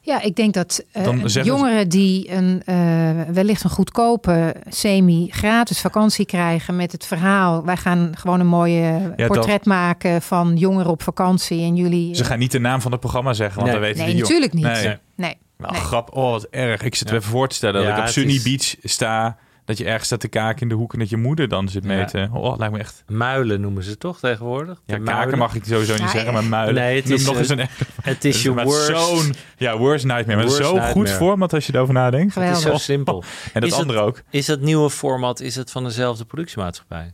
Ja, 0.00 0.22
ik 0.22 0.36
denk 0.36 0.54
dat 0.54 0.84
uh, 0.96 1.02
zeggen 1.24 1.44
jongeren 1.44 1.88
die 1.88 2.30
een, 2.32 2.62
uh, 2.66 3.22
wellicht 3.32 3.64
een 3.64 3.70
goedkope 3.70 4.54
semi-gratis 4.68 5.80
vakantie 5.80 6.26
krijgen 6.26 6.76
met 6.76 6.92
het 6.92 7.06
verhaal... 7.06 7.64
wij 7.64 7.76
gaan 7.76 8.12
gewoon 8.16 8.40
een 8.40 8.46
mooie 8.46 9.12
Ja, 9.16 9.26
portret 9.26 9.64
maken 9.64 10.22
van 10.22 10.56
jongeren 10.56 10.90
op 10.90 11.02
vakantie 11.02 11.62
en 11.62 11.76
jullie... 11.76 12.14
Ze 12.14 12.24
gaan 12.24 12.38
niet 12.38 12.52
de 12.52 12.58
naam 12.58 12.80
van 12.80 12.90
het 12.90 13.00
programma 13.00 13.32
zeggen, 13.32 13.60
want 13.60 13.66
Nee. 13.72 13.80
dan 13.80 13.88
weten 13.88 14.04
nee, 14.04 14.14
die 14.14 14.24
jong- 14.24 14.32
natuurlijk 14.32 14.52
niet. 14.52 14.84
Nee. 14.84 14.96
Nee. 15.14 15.36
Nee. 15.58 15.80
grap. 15.80 16.16
Oh, 16.16 16.30
wat 16.30 16.46
erg. 16.50 16.82
Ik 16.82 16.94
zit 16.94 17.06
Ja. 17.08 17.14
me 17.14 17.20
even 17.20 17.30
voor 17.30 17.48
te 17.48 17.54
stellen 17.54 17.74
dat 17.74 17.84
Ja, 17.84 17.96
ik 17.96 18.02
op 18.02 18.08
Sunny 18.08 18.32
is- 18.34 18.42
Beach 18.42 18.74
sta. 18.82 19.36
Dat 19.64 19.78
je 19.78 19.84
ergens 19.84 20.04
staat 20.06 20.20
te 20.20 20.28
kaken 20.28 20.60
in 20.60 20.68
de 20.68 20.74
hoek 20.74 20.92
en 20.92 20.98
dat 20.98 21.08
je 21.08 21.16
moeder 21.16 21.48
dan 21.48 21.68
zit 21.68 21.84
Ja. 21.84 22.04
te... 22.04 22.28
Oh, 22.32 22.58
lijkt 22.58 22.72
me 22.74 22.78
echt... 22.80 23.02
Muilen 23.06 23.60
noemen 23.60 23.82
ze 23.82 23.98
toch 23.98 24.18
tegenwoordig? 24.18 24.82
Ja, 24.84 24.96
De 24.96 25.02
kaken 25.02 25.14
muilen. 25.16 25.38
mag 25.38 25.54
ik 25.54 25.64
sowieso 25.64 25.92
niet 25.92 26.02
Ja, 26.02 26.08
zeggen, 26.08 26.24
ja. 26.32 26.40
maar 26.40 26.44
muilen. 26.44 26.74
Nee, 26.74 26.96
het 27.00 27.10
is, 27.10 27.24
nog 27.26 27.36
eens 27.38 27.48
een... 27.48 27.58
Het 28.02 28.24
is 28.24 28.42
je 28.42 28.52
worst. 28.52 28.86
Zo'n, 28.86 29.34
ja, 29.56 29.78
worst 29.78 30.04
nightmare. 30.04 30.38
Maar 30.38 30.46
Worst 30.48 30.62
zo'n 30.68 30.82
goed 30.82 31.10
format 31.10 31.52
als 31.52 31.66
je 31.66 31.74
erover 31.74 31.94
nadenkt. 31.94 32.34
Het 32.34 32.44
is 32.44 32.50
zo 32.50 32.56
Geweldig. 32.58 32.82
simpel. 32.82 33.24
En 33.52 33.60
dat 33.60 33.62
Is 33.62 33.70
het- 33.70 33.80
andere 33.80 34.00
ook. 34.00 34.22
Is 34.30 34.46
dat 34.46 34.60
nieuwe 34.60 34.90
format 34.90 35.40
is 35.40 35.56
het 35.56 35.70
van 35.70 35.84
dezelfde 35.84 36.24
productiemaatschappij? 36.24 37.12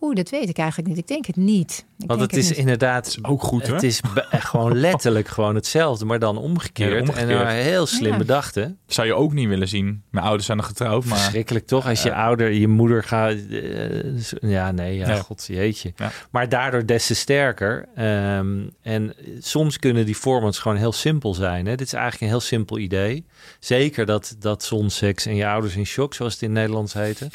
Oeh, 0.00 0.14
dat 0.16 0.30
weet 0.30 0.48
ik 0.48 0.58
eigenlijk 0.58 0.88
niet. 0.88 0.98
Ik 0.98 1.06
denk 1.06 1.26
het 1.26 1.36
niet. 1.36 1.86
Ik 1.98 2.06
Want 2.06 2.18
denk 2.18 2.30
het 2.30 2.40
is 2.40 2.48
niet. 2.48 2.58
inderdaad 2.58 3.18
Ook 3.22 3.42
goed, 3.42 3.66
hè? 3.66 3.72
Het 3.74 3.82
is 3.82 4.00
echt 4.30 4.48
gewoon 4.48 4.76
letterlijk 4.88 5.28
gewoon 5.28 5.54
hetzelfde, 5.54 6.04
maar 6.04 6.18
dan 6.18 6.36
omgekeerd. 6.38 6.92
Ja, 6.92 7.00
omgekeerd. 7.00 7.28
En 7.28 7.36
dan 7.38 7.46
heel 7.46 7.86
slim 7.86 8.12
Ja. 8.12 8.18
bedacht, 8.18 8.54
hè? 8.54 8.66
Zou 8.86 9.06
je 9.06 9.14
ook 9.14 9.32
niet 9.32 9.48
willen 9.48 9.68
zien. 9.68 10.02
Mijn 10.10 10.24
ouders 10.24 10.46
zijn 10.46 10.58
nog 10.58 10.66
getrouwd, 10.66 11.04
maar... 11.04 11.18
Verschrikkelijk 11.18 11.66
toch? 11.66 11.86
Als 11.88 12.02
je 12.02 12.14
ouder, 12.14 12.50
je 12.52 12.68
moeder 12.68 13.02
gaat... 13.04 13.34
eh, 13.50 14.50
ja, 14.50 14.70
nee, 14.70 14.96
ja, 14.96 15.16
god 15.16 15.44
jeetje. 15.46 15.92
Ja. 15.96 16.10
Maar 16.30 16.48
daardoor 16.48 16.86
des 16.86 17.06
te 17.06 17.14
sterker. 17.14 17.88
Ehm, 17.94 18.56
en 18.82 19.14
soms 19.38 19.78
kunnen 19.78 20.06
die 20.06 20.14
formats 20.14 20.58
gewoon 20.58 20.76
heel 20.76 20.92
simpel 20.92 21.34
zijn. 21.34 21.66
Hè? 21.66 21.74
Dit 21.76 21.86
is 21.86 21.92
eigenlijk 21.92 22.22
een 22.22 22.28
heel 22.38 22.46
simpel 22.46 22.78
idee. 22.78 23.24
Zeker 23.60 24.06
dat, 24.06 24.36
dat 24.38 24.62
zonseks 24.64 25.26
en 25.26 25.34
je 25.36 25.46
ouders 25.46 25.76
in 25.76 25.86
shock, 25.86 26.14
zoals 26.14 26.32
het 26.32 26.42
in 26.42 26.48
het 26.48 26.58
Nederlands 26.58 26.92
heette... 26.92 27.28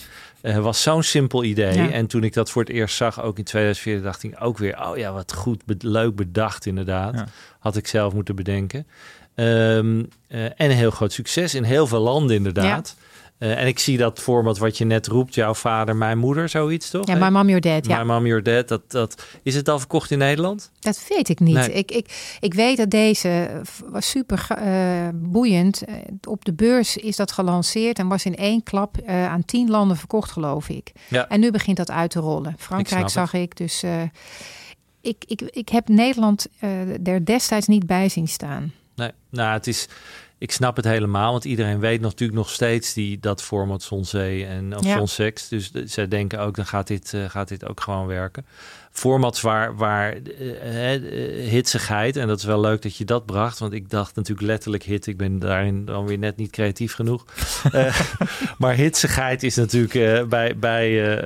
eh, 0.44 0.58
was 0.58 0.82
zo'n 0.82 1.04
simpel 1.04 1.44
idee. 1.44 1.74
Ja. 1.78 1.92
En 1.92 2.08
toen 2.08 2.24
ik 2.24 2.34
dat 2.34 2.52
voor 2.52 2.62
het 2.62 2.72
eerst 2.72 2.96
zag, 2.96 3.22
ook 3.22 3.38
in 3.38 3.44
2014, 3.44 4.04
dacht 4.04 4.24
ik 4.24 4.36
ook 4.40 4.58
weer... 4.58 4.88
oh 4.90 4.98
ja, 4.98 5.12
wat 5.14 5.34
goed, 5.34 5.66
be- 5.66 5.76
leuk 5.80 6.16
bedacht 6.16 6.66
inderdaad. 6.66 7.14
Ja. 7.14 7.28
Had 7.60 7.78
ik 7.78 7.88
zelf 7.88 8.14
moeten 8.14 8.36
bedenken. 8.36 8.88
Ehm, 9.36 10.04
eh, 10.28 10.44
en 10.44 10.54
een 10.58 10.72
heel 10.72 10.92
groot 10.92 11.14
succes 11.14 11.56
in 11.56 11.64
heel 11.64 11.88
veel 11.88 12.00
landen 12.00 12.36
inderdaad. 12.36 12.96
Eh, 13.38 13.60
en 13.60 13.68
ik 13.68 13.80
zie 13.80 13.98
dat 13.98 14.20
format 14.20 14.58
wat 14.58 14.78
je 14.78 14.86
net 14.86 15.08
roept, 15.08 15.36
jouw 15.36 15.54
vader, 15.54 15.96
mijn 15.96 16.18
moeder, 16.18 16.50
zoiets 16.50 16.90
toch? 16.90 17.08
Ja, 17.08 17.16
My 17.16 17.30
Mom 17.30 17.46
Your 17.46 17.62
Dad. 17.62 17.86
Ja. 17.86 18.04
My 18.04 18.12
Mom, 18.12 18.26
Your 18.26 18.44
Dad. 18.44 18.68
Dat, 18.68 18.92
dat, 18.92 19.26
is 19.44 19.56
het 19.56 19.70
al 19.70 19.80
verkocht 19.80 20.12
in 20.12 20.18
Nederland? 20.18 20.72
Dat 20.80 21.06
weet 21.10 21.30
ik 21.30 21.40
niet. 21.40 21.56
Nee. 21.56 21.74
Ik, 21.74 21.92
ik, 21.92 22.38
ik 22.40 22.54
weet 22.54 22.78
dat 22.78 22.90
deze 22.90 23.30
eh, 23.30 23.60
was 23.92 24.10
super 24.10 24.46
eh, 24.50 25.08
boeiend. 25.14 25.84
Op 26.28 26.46
de 26.46 26.54
beurs 26.54 26.98
is 26.98 27.16
dat 27.16 27.32
gelanceerd 27.32 28.00
en 28.00 28.08
was 28.08 28.26
in 28.26 28.36
één 28.36 28.64
klap 28.64 29.08
aan 29.08 29.46
tien 29.46 29.70
landen 29.70 29.98
verkocht, 29.98 30.32
geloof 30.32 30.70
ik. 30.70 30.92
Ja. 31.08 31.28
En 31.28 31.40
nu 31.40 31.52
begint 31.52 31.78
dat 31.78 31.92
uit 31.92 32.12
te 32.12 32.20
rollen. 32.20 32.56
Frankrijk 32.58 33.10
zag 33.10 33.34
ik. 33.34 33.58
Dus 33.58 33.84
ik, 35.02 35.24
ik, 35.28 35.42
ik 35.42 35.70
heb 35.70 35.88
Nederland 35.88 36.48
er 37.04 37.26
destijds 37.26 37.68
niet 37.68 37.86
bij 37.86 38.10
zien 38.10 38.28
staan. 38.28 38.72
Nee, 38.96 39.12
nou, 39.30 39.54
het 39.54 39.68
is. 39.68 39.88
Ik 40.44 40.52
snap 40.52 40.76
het 40.76 40.86
helemaal, 40.86 41.32
want 41.32 41.46
iedereen 41.46 41.80
weet 41.80 42.02
natuurlijk 42.02 42.38
nog 42.40 42.50
steeds 42.50 42.94
die, 42.94 43.20
dat 43.20 43.42
format 43.42 43.84
Zonzee 43.84 44.46
en 44.46 44.78
of 44.78 44.86
Ja. 44.86 44.98
Zonsex. 44.98 45.48
Dus 45.48 45.72
de- 45.72 45.88
zij 45.88 46.08
denken 46.08 46.40
ook, 46.40 46.56
dan 46.56 46.66
gaat 46.66 46.88
dit, 46.88 47.14
eh, 47.14 47.30
gaat 47.30 47.48
dit 47.48 47.66
ook 47.66 47.82
gewoon 47.82 48.08
werken. 48.08 48.46
Formats 48.94 49.42
waar, 49.42 49.76
waar 49.76 50.14
eh, 50.14 50.90
hitsigheid, 51.50 52.16
en 52.16 52.28
dat 52.28 52.38
is 52.38 52.44
wel 52.44 52.60
leuk 52.60 52.82
dat 52.82 52.98
je 52.98 53.06
dat 53.06 53.26
bracht, 53.26 53.60
want 53.60 53.74
ik 53.74 53.90
dacht 53.90 54.16
natuurlijk 54.16 54.48
letterlijk 54.48 54.84
hit. 54.84 55.08
Ik 55.08 55.18
ben 55.18 55.40
daarin 55.40 55.86
dan 55.86 56.06
weer 56.06 56.18
net 56.18 56.38
niet 56.38 56.52
creatief 56.52 56.94
genoeg. 56.94 57.26
Eh, 57.72 58.00
maar 58.58 58.76
hitsigheid 58.76 59.44
is 59.44 59.56
natuurlijk 59.56 60.30
bij, 60.30 60.58
bij 60.58 61.20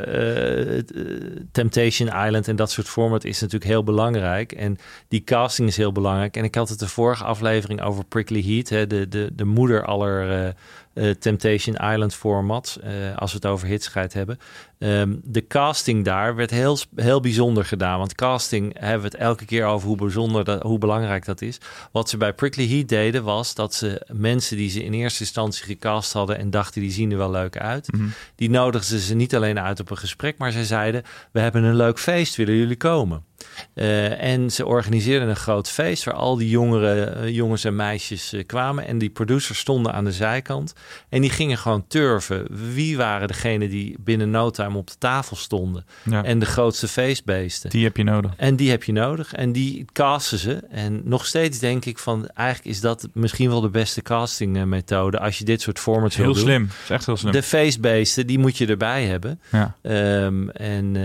Temptation 1.52 2.26
Island 2.26 2.48
en 2.48 2.56
dat 2.56 2.72
soort 2.72 2.88
format 2.88 3.24
is 3.24 3.42
natuurlijk 3.42 3.72
heel 3.72 3.84
belangrijk. 3.84 4.52
En 4.52 4.78
die 5.08 5.24
casting 5.24 5.68
is 5.68 5.78
heel 5.78 5.92
belangrijk. 5.92 6.38
En 6.38 6.44
ik 6.44 6.56
had 6.56 6.70
het 6.70 6.80
de 6.80 6.88
vorige 6.88 7.24
aflevering 7.24 7.82
over 7.82 8.06
Prickly 8.06 8.44
Heat, 8.44 8.70
hè, 8.70 8.88
de, 8.88 9.08
de, 9.08 9.30
de 9.34 9.46
moeder 9.46 9.86
aller 9.86 10.56
eh, 10.98 11.10
Temptation 11.10 11.76
Island 11.76 12.14
formats, 12.16 12.80
eh, 12.80 12.92
als 13.16 13.32
we 13.32 13.38
het 13.38 13.46
over 13.46 13.68
hitsigheid 13.68 14.14
hebben. 14.14 14.40
Ehm, 14.80 15.16
de 15.24 15.48
casting 15.48 16.06
daar 16.06 16.36
werd 16.36 16.50
heel, 16.50 16.78
heel 16.96 17.20
bijzonder 17.20 17.66
gedaan. 17.66 17.98
Want 17.98 18.16
casting 18.16 18.80
hebben 18.80 19.02
we 19.02 19.08
het 19.08 19.26
elke 19.26 19.46
keer 19.46 19.66
over 19.66 19.88
hoe 19.88 19.98
bijzonder, 19.98 20.44
dat, 20.44 20.62
hoe 20.62 20.78
belangrijk 20.78 21.26
dat 21.26 21.42
is. 21.42 21.58
Wat 21.92 22.10
ze 22.10 22.18
bij 22.18 22.34
Prickly 22.34 22.68
Heat 22.68 22.88
deden 22.88 23.24
was 23.24 23.56
dat 23.56 23.74
ze 23.74 24.06
mensen 24.12 24.58
die 24.58 24.70
ze 24.70 24.84
in 24.84 24.94
eerste 24.94 25.20
instantie 25.20 25.66
gecast 25.66 26.14
hadden 26.14 26.38
en 26.38 26.50
dachten 26.50 26.82
die 26.82 26.92
zien 26.92 27.12
er 27.12 27.18
wel 27.18 27.32
leuk 27.32 27.58
uit, 27.58 27.90
die 28.36 28.50
nodigden 28.50 29.00
ze 29.00 29.16
niet 29.16 29.36
alleen 29.36 29.60
uit 29.60 29.80
op 29.80 29.90
een 29.90 29.98
gesprek, 29.98 30.38
maar 30.38 30.52
ze 30.52 30.66
zeiden 30.66 31.04
we 31.32 31.40
hebben 31.40 31.64
een 31.64 31.76
leuk 31.76 32.00
feest, 32.00 32.36
willen 32.36 32.56
jullie 32.56 32.78
komen? 32.78 33.24
Eh, 33.74 34.22
en 34.22 34.52
ze 34.52 34.66
organiseerden 34.66 35.30
een 35.30 35.36
groot 35.36 35.70
feest 35.70 36.04
waar 36.04 36.14
al 36.14 36.38
die 36.38 36.50
jongere, 36.50 37.04
eh, 37.04 37.30
jongens 37.30 37.64
en 37.64 37.76
meisjes 37.76 38.34
eh, 38.34 38.46
kwamen. 38.46 38.88
En 38.88 38.98
die 38.98 39.10
producers 39.10 39.60
stonden 39.60 39.94
aan 39.94 40.04
de 40.04 40.12
zijkant. 40.12 40.74
En 41.10 41.22
die 41.22 41.30
gingen 41.30 41.58
gewoon 41.58 41.88
turven. 41.88 42.48
Wie 42.74 42.98
waren 42.98 43.28
degenen 43.28 43.70
die 43.70 43.96
binnen 44.00 44.30
no 44.30 44.50
time 44.50 44.78
op 44.78 44.88
de 44.88 44.98
tafel 44.98 45.36
stonden? 45.36 45.86
Ja. 46.04 46.24
En 46.24 46.40
de 46.40 46.46
grootste 46.46 46.88
feestbeesten. 46.88 47.70
Die 47.70 47.84
heb 47.84 47.98
je 47.98 48.04
nodig. 48.04 48.32
En 48.38 48.56
die 48.56 48.70
heb 48.70 48.84
je 48.84 48.92
nodig. 48.92 49.34
En 49.34 49.52
die 49.52 49.86
casten 49.94 50.38
ze. 50.38 50.56
En 50.70 51.02
nog 51.04 51.26
steeds 51.26 51.60
denk 51.60 51.86
ik 51.86 51.98
van... 51.98 52.28
eigenlijk 52.28 52.76
is 52.76 52.82
dat 52.82 53.08
misschien 53.14 53.50
wel 53.50 53.62
de 53.62 53.70
beste 53.70 54.02
castingmethode... 54.02 55.20
als 55.20 55.38
je 55.38 55.46
dit 55.46 55.62
soort 55.62 55.80
formats 55.80 56.16
wil 56.16 56.26
Heel 56.26 56.34
doen. 56.34 56.44
slim. 56.44 56.70
is 56.84 56.90
echt 56.90 57.06
heel 57.06 57.18
slim. 57.18 57.32
De 57.32 57.44
feestbeesten, 57.44 58.28
die 58.28 58.40
moet 58.40 58.58
je 58.58 58.68
erbij 58.68 59.06
hebben. 59.06 59.42
Ja. 59.52 59.76
Ehm, 59.82 60.50
en 60.50 60.96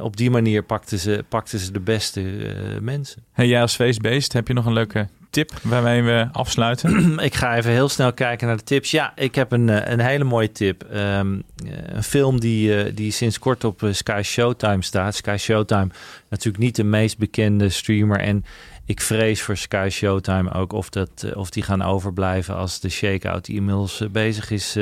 op 0.00 0.16
die 0.16 0.30
manier 0.30 0.62
pakten 0.62 0.98
ze, 0.98 1.24
pakten 1.28 1.39
ze 1.48 1.72
de 1.72 1.80
beste 1.80 2.20
eh, 2.20 2.80
mensen. 2.80 3.24
Hey, 3.32 3.46
jij 3.46 3.60
als 3.60 3.74
feestbeest, 3.74 4.32
heb 4.32 4.48
je 4.48 4.54
nog 4.54 4.66
een 4.66 4.72
leuke 4.72 5.08
tip 5.30 5.52
waarmee 5.62 6.02
we 6.02 6.28
afsluiten? 6.32 7.18
ik 7.28 7.34
ga 7.34 7.56
even 7.56 7.70
heel 7.70 7.88
snel 7.88 8.12
kijken 8.12 8.46
naar 8.46 8.56
de 8.56 8.62
tips. 8.62 8.90
Ja, 8.90 9.12
ik 9.16 9.34
heb 9.34 9.52
een, 9.52 9.68
eh, 9.68 9.92
een 9.92 10.00
hele 10.00 10.24
mooie 10.24 10.52
tip. 10.52 10.82
Ehm, 10.82 11.34
eh, 11.66 11.72
een 11.86 12.02
film 12.02 12.40
die, 12.40 12.94
die 12.94 13.10
sinds 13.10 13.38
kort 13.38 13.64
op 13.64 13.88
Sky 13.90 14.20
Showtime 14.24 14.82
staat. 14.82 15.14
Sky 15.14 15.36
Showtime, 15.38 15.88
natuurlijk 16.28 16.64
niet 16.64 16.76
de 16.76 16.84
meest 16.84 17.18
bekende 17.18 17.68
streamer. 17.68 18.20
En 18.20 18.44
ik 18.84 19.00
vrees 19.00 19.42
voor 19.42 19.56
Sky 19.56 19.88
Showtime 19.90 20.52
ook 20.52 20.72
of, 20.72 20.90
dat, 20.90 21.26
of 21.34 21.50
die 21.50 21.62
gaan 21.62 21.82
overblijven 21.82 22.56
als 22.56 22.80
de 22.80 22.88
shakeout 22.88 23.44
die 23.44 23.56
inmiddels 23.56 24.02
bezig 24.12 24.50
is, 24.50 24.76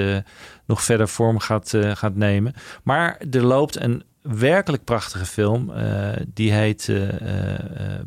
nog 0.67 0.83
verder 0.83 1.09
vorm 1.09 1.39
gaat, 1.39 1.75
gaat 1.93 2.15
nemen. 2.15 2.55
Maar 2.83 3.19
er 3.31 3.43
loopt 3.43 3.81
een 3.81 4.03
werkelijk 4.29 4.85
prachtige 4.85 5.27
film. 5.27 5.71
eh, 5.71 6.09
die 6.35 6.53
heet 6.53 6.89
eh, 6.89 7.09
eh, 7.55 7.61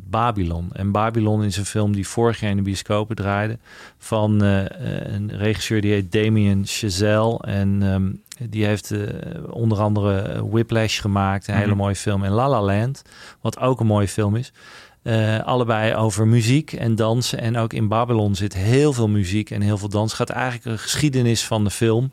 Babylon. 0.10 0.70
En 0.74 0.92
Babylon 0.92 1.44
is 1.44 1.58
een 1.58 1.66
film 1.66 1.94
die 1.94 2.08
vorig 2.08 2.40
jaar 2.40 2.50
in 2.50 2.56
de 2.56 2.62
bioscopen 2.64 3.16
draaide. 3.16 3.58
Van 3.98 4.42
een 4.42 5.32
regisseur 5.38 5.82
die 5.82 5.92
heet 5.92 6.12
Damien 6.12 6.62
Chazelle. 6.66 7.38
En 7.40 7.80
ehm, 7.82 8.12
die 8.50 8.66
heeft 8.66 8.94
onder 9.50 9.80
andere 9.80 10.42
Whiplash 10.50 11.02
gemaakt. 11.02 11.48
Een 11.48 11.56
hele 11.56 11.68
Mhm. 11.68 11.78
mooie 11.78 11.96
film. 11.96 12.24
En 12.24 12.32
La 12.32 12.50
La 12.50 12.62
Land, 12.62 13.02
wat 13.42 13.60
ook 13.60 13.80
een 13.80 13.86
mooie 13.86 14.08
film 14.08 14.36
is. 14.36 14.52
Allebei 15.44 15.96
over 15.96 16.28
muziek 16.28 16.74
en 16.74 16.96
dansen. 16.96 17.40
En 17.40 17.58
ook 17.58 17.74
in 17.74 17.88
Babylon 17.88 18.36
zit 18.36 18.54
heel 18.54 18.94
veel 18.94 19.08
muziek 19.10 19.50
en 19.50 19.62
heel 19.62 19.78
veel 19.78 19.90
dans. 19.90 20.18
Het 20.18 20.20
gaat 20.20 20.38
eigenlijk 20.38 20.66
een 20.66 20.80
geschiedenis 20.80 21.46
van 21.46 21.64
de 21.64 21.70
film. 21.70 22.12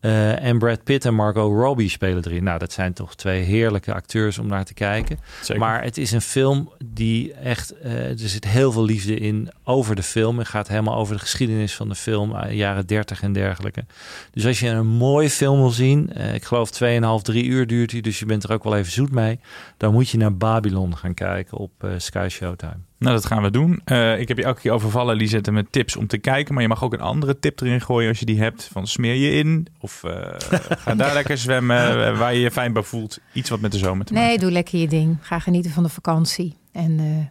Eh, 0.00 0.42
en 0.44 0.58
Brad 0.58 0.84
Pitt 0.84 1.04
en 1.04 1.14
Margot 1.14 1.52
Robbie 1.52 1.88
spelen 1.88 2.24
erin. 2.24 2.44
Nou, 2.44 2.58
dat 2.58 2.72
zijn 2.72 2.92
toch 2.92 3.14
twee 3.14 3.42
heerlijke 3.42 3.94
acteurs 3.94 4.38
om 4.38 4.46
naar 4.46 4.64
te 4.64 4.74
kijken. 4.74 5.18
Zeker. 5.42 5.58
Maar 5.62 5.82
het 5.82 5.98
is 5.98 6.12
een 6.12 6.20
film 6.20 6.72
die 6.84 7.32
echt... 7.32 7.78
eh, 7.78 8.08
er 8.10 8.28
zit 8.28 8.44
heel 8.44 8.72
veel 8.72 8.84
liefde 8.84 9.14
in 9.16 9.50
over 9.64 9.96
de 9.96 10.02
film. 10.02 10.38
Het 10.38 10.48
gaat 10.48 10.68
helemaal 10.68 10.96
over 10.96 11.14
de 11.14 11.20
geschiedenis 11.20 11.74
van 11.74 11.88
de 11.88 11.94
film. 11.94 12.34
eh, 12.34 12.52
jaren 12.52 12.86
30 12.86 13.22
en 13.22 13.32
dergelijke. 13.32 13.84
Dus 14.30 14.46
als 14.46 14.60
je 14.60 14.68
een 14.68 14.86
mooie 14.86 15.30
film 15.30 15.58
wil 15.58 15.70
zien... 15.70 16.10
ik 16.34 16.44
geloof 16.44 16.70
2,5, 16.82 17.22
3 17.22 17.44
uur 17.44 17.66
duurt 17.66 17.90
hij. 17.90 18.00
Dus 18.00 18.18
je 18.18 18.26
bent 18.26 18.44
er 18.44 18.52
ook 18.52 18.64
wel 18.64 18.76
even 18.76 18.92
zoet 18.92 19.12
mee. 19.12 19.40
Dan 19.76 19.92
moet 19.92 20.08
je 20.08 20.18
naar 20.18 20.36
Babylon 20.36 20.96
gaan 20.96 21.14
kijken 21.14 21.58
op 21.58 21.70
Sky 21.96 22.26
Showtime. 22.30 22.87
Nou, 22.98 23.14
dat 23.14 23.26
gaan 23.26 23.42
we 23.42 23.50
doen. 23.50 23.80
Eh, 23.84 24.20
ik 24.20 24.28
heb 24.28 24.36
je 24.36 24.44
elke 24.44 24.60
keer 24.60 24.72
overvallen, 24.72 25.16
Lisette, 25.16 25.52
met 25.52 25.72
tips 25.72 25.96
om 25.96 26.06
te 26.06 26.18
kijken. 26.18 26.54
Maar 26.54 26.62
je 26.62 26.68
mag 26.68 26.84
ook 26.84 26.92
een 26.92 27.00
andere 27.00 27.38
tip 27.38 27.60
erin 27.60 27.80
gooien 27.80 28.08
als 28.08 28.18
je 28.18 28.24
die 28.24 28.40
hebt. 28.40 28.68
Van 28.72 28.86
smeer 28.86 29.14
je 29.14 29.30
in 29.30 29.66
of 29.80 30.04
eh, 30.04 30.34
ga 30.84 30.94
daar 30.94 31.14
lekker 31.14 31.38
zwemmen 31.38 32.06
eh, 32.06 32.18
waar 32.18 32.34
je 32.34 32.40
je 32.40 32.50
fijn 32.50 32.72
bij 32.72 32.82
voelt. 32.82 33.18
Iets 33.32 33.50
wat 33.50 33.60
met 33.60 33.72
de 33.72 33.78
zomer 33.78 34.06
te 34.06 34.12
maken 34.12 34.28
Nee, 34.28 34.38
doe 34.38 34.50
lekker 34.50 34.78
je 34.78 34.88
ding. 34.88 35.16
Ga 35.20 35.38
genieten 35.38 35.70
van 35.70 35.82
de 35.82 35.88
vakantie. 35.88 36.56
En, 36.72 37.30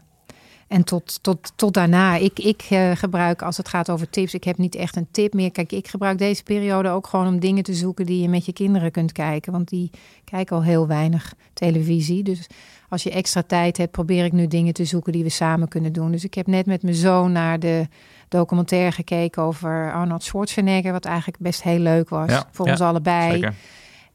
en 0.68 0.84
tot, 0.84 1.20
tot, 1.22 1.54
tot 1.56 1.74
daarna. 1.74 2.16
Ik, 2.16 2.40
ik 2.40 2.64
gebruik, 2.94 3.42
als 3.42 3.58
het 3.58 3.70
gaat 3.70 3.90
over 3.90 4.10
tips, 4.10 4.34
ik 4.34 4.44
heb 4.44 4.58
niet 4.58 4.76
echt 4.76 4.96
een 4.96 5.08
tip 5.12 5.34
meer. 5.34 5.52
Kijk, 5.52 5.72
ik 5.72 5.88
gebruik 5.88 6.18
deze 6.18 6.44
periode 6.44 6.90
ook 6.90 7.08
gewoon 7.08 7.28
om 7.28 7.40
dingen 7.40 7.64
te 7.64 7.74
zoeken 7.74 8.06
die 8.06 8.22
je 8.22 8.30
met 8.30 8.46
je 8.46 8.54
kinderen 8.54 8.92
kunt 8.92 9.12
kijken. 9.12 9.52
Want 9.52 9.70
die 9.70 9.90
kijken 10.24 10.56
al 10.56 10.64
heel 10.64 10.88
weinig 10.88 11.34
televisie. 11.54 12.24
Dus 12.24 12.48
als 12.90 13.04
je 13.04 13.12
extra 13.12 13.42
tijd 13.42 13.78
hebt, 13.78 13.92
probeer 13.92 14.26
ik 14.26 14.32
nu 14.32 14.48
dingen 14.48 14.74
te 14.74 14.86
zoeken 14.86 15.12
die 15.12 15.24
we 15.24 15.30
samen 15.30 15.68
kunnen 15.68 15.94
doen. 15.94 16.12
Dus 16.12 16.24
ik 16.24 16.34
heb 16.34 16.48
net 16.48 16.66
met 16.66 16.84
mijn 16.84 16.96
zoon 16.96 17.32
naar 17.32 17.60
de 17.60 17.88
documentaire 18.28 18.92
gekeken 18.92 19.44
over 19.44 19.94
Arnold 19.94 20.24
Schwarzenegger. 20.24 20.92
Wat 20.92 21.06
eigenlijk 21.06 21.40
best 21.40 21.64
heel 21.64 21.80
leuk 21.80 22.10
was 22.10 22.30
Ja, 22.30 22.48
voor 22.52 22.66
ja, 22.66 22.72
ons 22.72 22.82
allebei. 22.82 23.32
Zeker. 23.32 23.54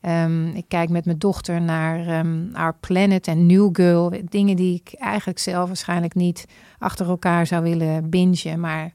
Ehm, 0.00 0.46
ik 0.46 0.64
kijk 0.68 0.88
met 0.88 1.04
mijn 1.04 1.18
dochter 1.18 1.60
naar 1.60 2.06
ehm, 2.06 2.54
Our 2.54 2.74
Planet 2.80 3.26
en 3.26 3.46
New 3.46 3.68
Girl. 3.72 4.12
Dingen 4.28 4.56
die 4.56 4.82
ik 4.84 4.98
eigenlijk 4.98 5.38
zelf 5.38 5.66
waarschijnlijk 5.66 6.14
niet 6.14 6.46
achter 6.78 7.08
elkaar 7.08 7.46
zou 7.46 7.62
willen 7.62 8.10
bingen. 8.10 8.60
Maar 8.60 8.92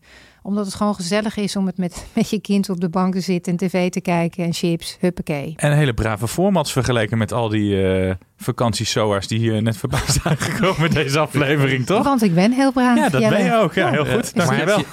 omdat 0.48 0.66
het 0.66 0.76
gewoon 0.76 0.96
gezellig 0.96 1.38
is 1.38 1.56
om 1.56 1.66
het 1.66 1.78
met, 1.78 2.06
met 2.16 2.30
je 2.30 2.40
kind 2.42 2.70
op 2.70 2.80
de 2.82 2.90
bank 2.90 3.14
te 3.14 3.20
zitten 3.22 3.52
en 3.52 3.58
tv 3.58 3.90
te 3.90 4.02
kijken 4.02 4.44
en 4.44 4.54
chips, 4.54 4.98
huppakee. 5.00 5.54
En 5.58 5.72
hele 5.78 5.94
brave 5.94 6.28
formats 6.28 6.72
vergeleken 6.72 7.18
met 7.18 7.34
al 7.34 7.50
die 7.50 7.82
eh 7.92 8.14
vakantiesoa's 8.38 9.28
die 9.28 9.40
hier 9.40 9.62
net 9.62 9.78
voorbij 9.78 10.02
zijn 10.24 10.38
gekomen 10.38 10.82
met 10.82 10.92
deze 10.92 11.20
aflevering, 11.20 11.86
toch? 11.86 12.04
Want 12.04 12.24
ik 12.24 12.34
ben 12.34 12.52
heel 12.52 12.72
braaf. 12.72 12.98
Ja, 12.98 13.10
dat 13.10 13.22
Jelle. 13.22 13.36
ben 13.36 13.46
je 13.46 13.56
ook. 13.56 13.74
Ja, 13.74 13.92
heel 13.92 14.06
goed. 14.06 14.36
Maar 14.36 14.46
Dank 14.46 14.50
je 14.60 14.66
heb 14.66 14.66
wel. 14.76 14.84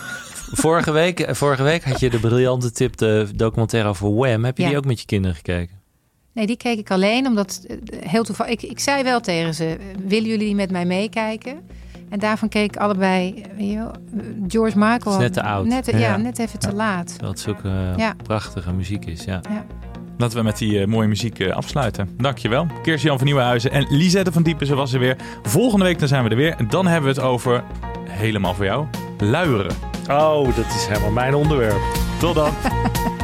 vorige, 0.53 0.91
week, 0.93 1.27
vorige 1.31 1.63
week 1.63 1.85
had 1.85 2.01
je 2.01 2.11
de 2.11 2.19
briljante 2.19 2.73
tip, 2.73 2.97
de 2.97 3.29
documentaire 3.35 3.89
over 3.89 4.15
Wham. 4.15 4.45
Heb 4.45 4.57
je 4.57 4.63
Ja. 4.63 4.69
die 4.69 4.79
ook 4.79 4.85
met 4.85 5.01
je 5.01 5.07
kinderen 5.07 5.37
gekeken? 5.37 5.83
Nee, 6.33 6.47
die 6.47 6.57
keek 6.57 6.79
ik 6.79 6.91
alleen 6.91 7.27
omdat 7.27 7.65
eh, 7.69 7.77
heel 8.11 8.25
toevallig. 8.25 8.53
Ik, 8.53 8.63
ik 8.63 8.79
zei 8.81 9.03
wel 9.03 9.21
tegen 9.21 9.55
ze: 9.55 9.65
eh, 9.67 9.77
willen 10.07 10.29
jullie 10.29 10.55
met 10.55 10.71
mij 10.71 10.85
meekijken? 10.85 11.59
En 12.09 12.19
daarvan 12.19 12.49
keek 12.49 12.77
allebei. 12.77 13.45
weet 13.57 13.71
je 13.71 13.77
wel, 13.77 13.91
George 14.49 14.79
Michael. 14.79 15.15
Is 15.17 15.23
net 15.23 15.33
te 15.33 15.43
oud. 15.43 15.67
Net, 15.67 15.87
ja, 15.87 15.99
Ja. 15.99 16.17
net 16.17 16.39
even 16.39 16.59
te 16.59 16.73
laat. 16.75 17.07
Terwijl 17.09 17.31
het 17.31 17.41
zulke 17.41 17.69
eh, 17.69 17.97
Ja. 17.97 18.15
prachtige 18.23 18.73
muziek 18.73 19.05
is, 19.05 19.25
ja. 19.25 19.41
Ja. 19.51 19.65
Laten 20.19 20.39
we 20.39 20.45
met 20.45 20.59
die 20.59 20.81
eh, 20.81 20.87
mooie 20.87 21.09
muziek 21.09 21.39
eh, 21.39 21.53
afsluiten. 21.53 22.09
Dankjewel. 22.17 22.67
Kirsten-Jan 22.83 23.17
van 23.19 23.27
Nieuwenhuizen 23.27 23.71
en 23.71 23.87
Lisette 23.89 24.33
van 24.33 24.43
Diepen, 24.43 24.67
ze 24.67 24.75
was 24.75 24.93
er 24.93 24.99
weer. 24.99 25.17
Volgende 25.43 25.85
week 25.85 25.99
dan 25.99 26.09
zijn 26.09 26.25
we 26.25 26.31
er 26.31 26.37
weer. 26.37 26.55
En 26.57 26.69
dan 26.69 26.87
hebben 26.87 27.15
we 27.15 27.21
het 27.21 27.27
over, 27.29 27.63
helemaal 28.09 28.55
voor 28.55 28.65
jou, 28.65 28.87
luieren. 29.19 29.75
Oh, 30.11 30.45
dat 30.57 30.67
is 30.67 30.87
helemaal 30.89 31.11
mijn 31.11 31.35
onderwerp. 31.35 31.81
Tot 32.19 32.35
dan. 32.35 32.51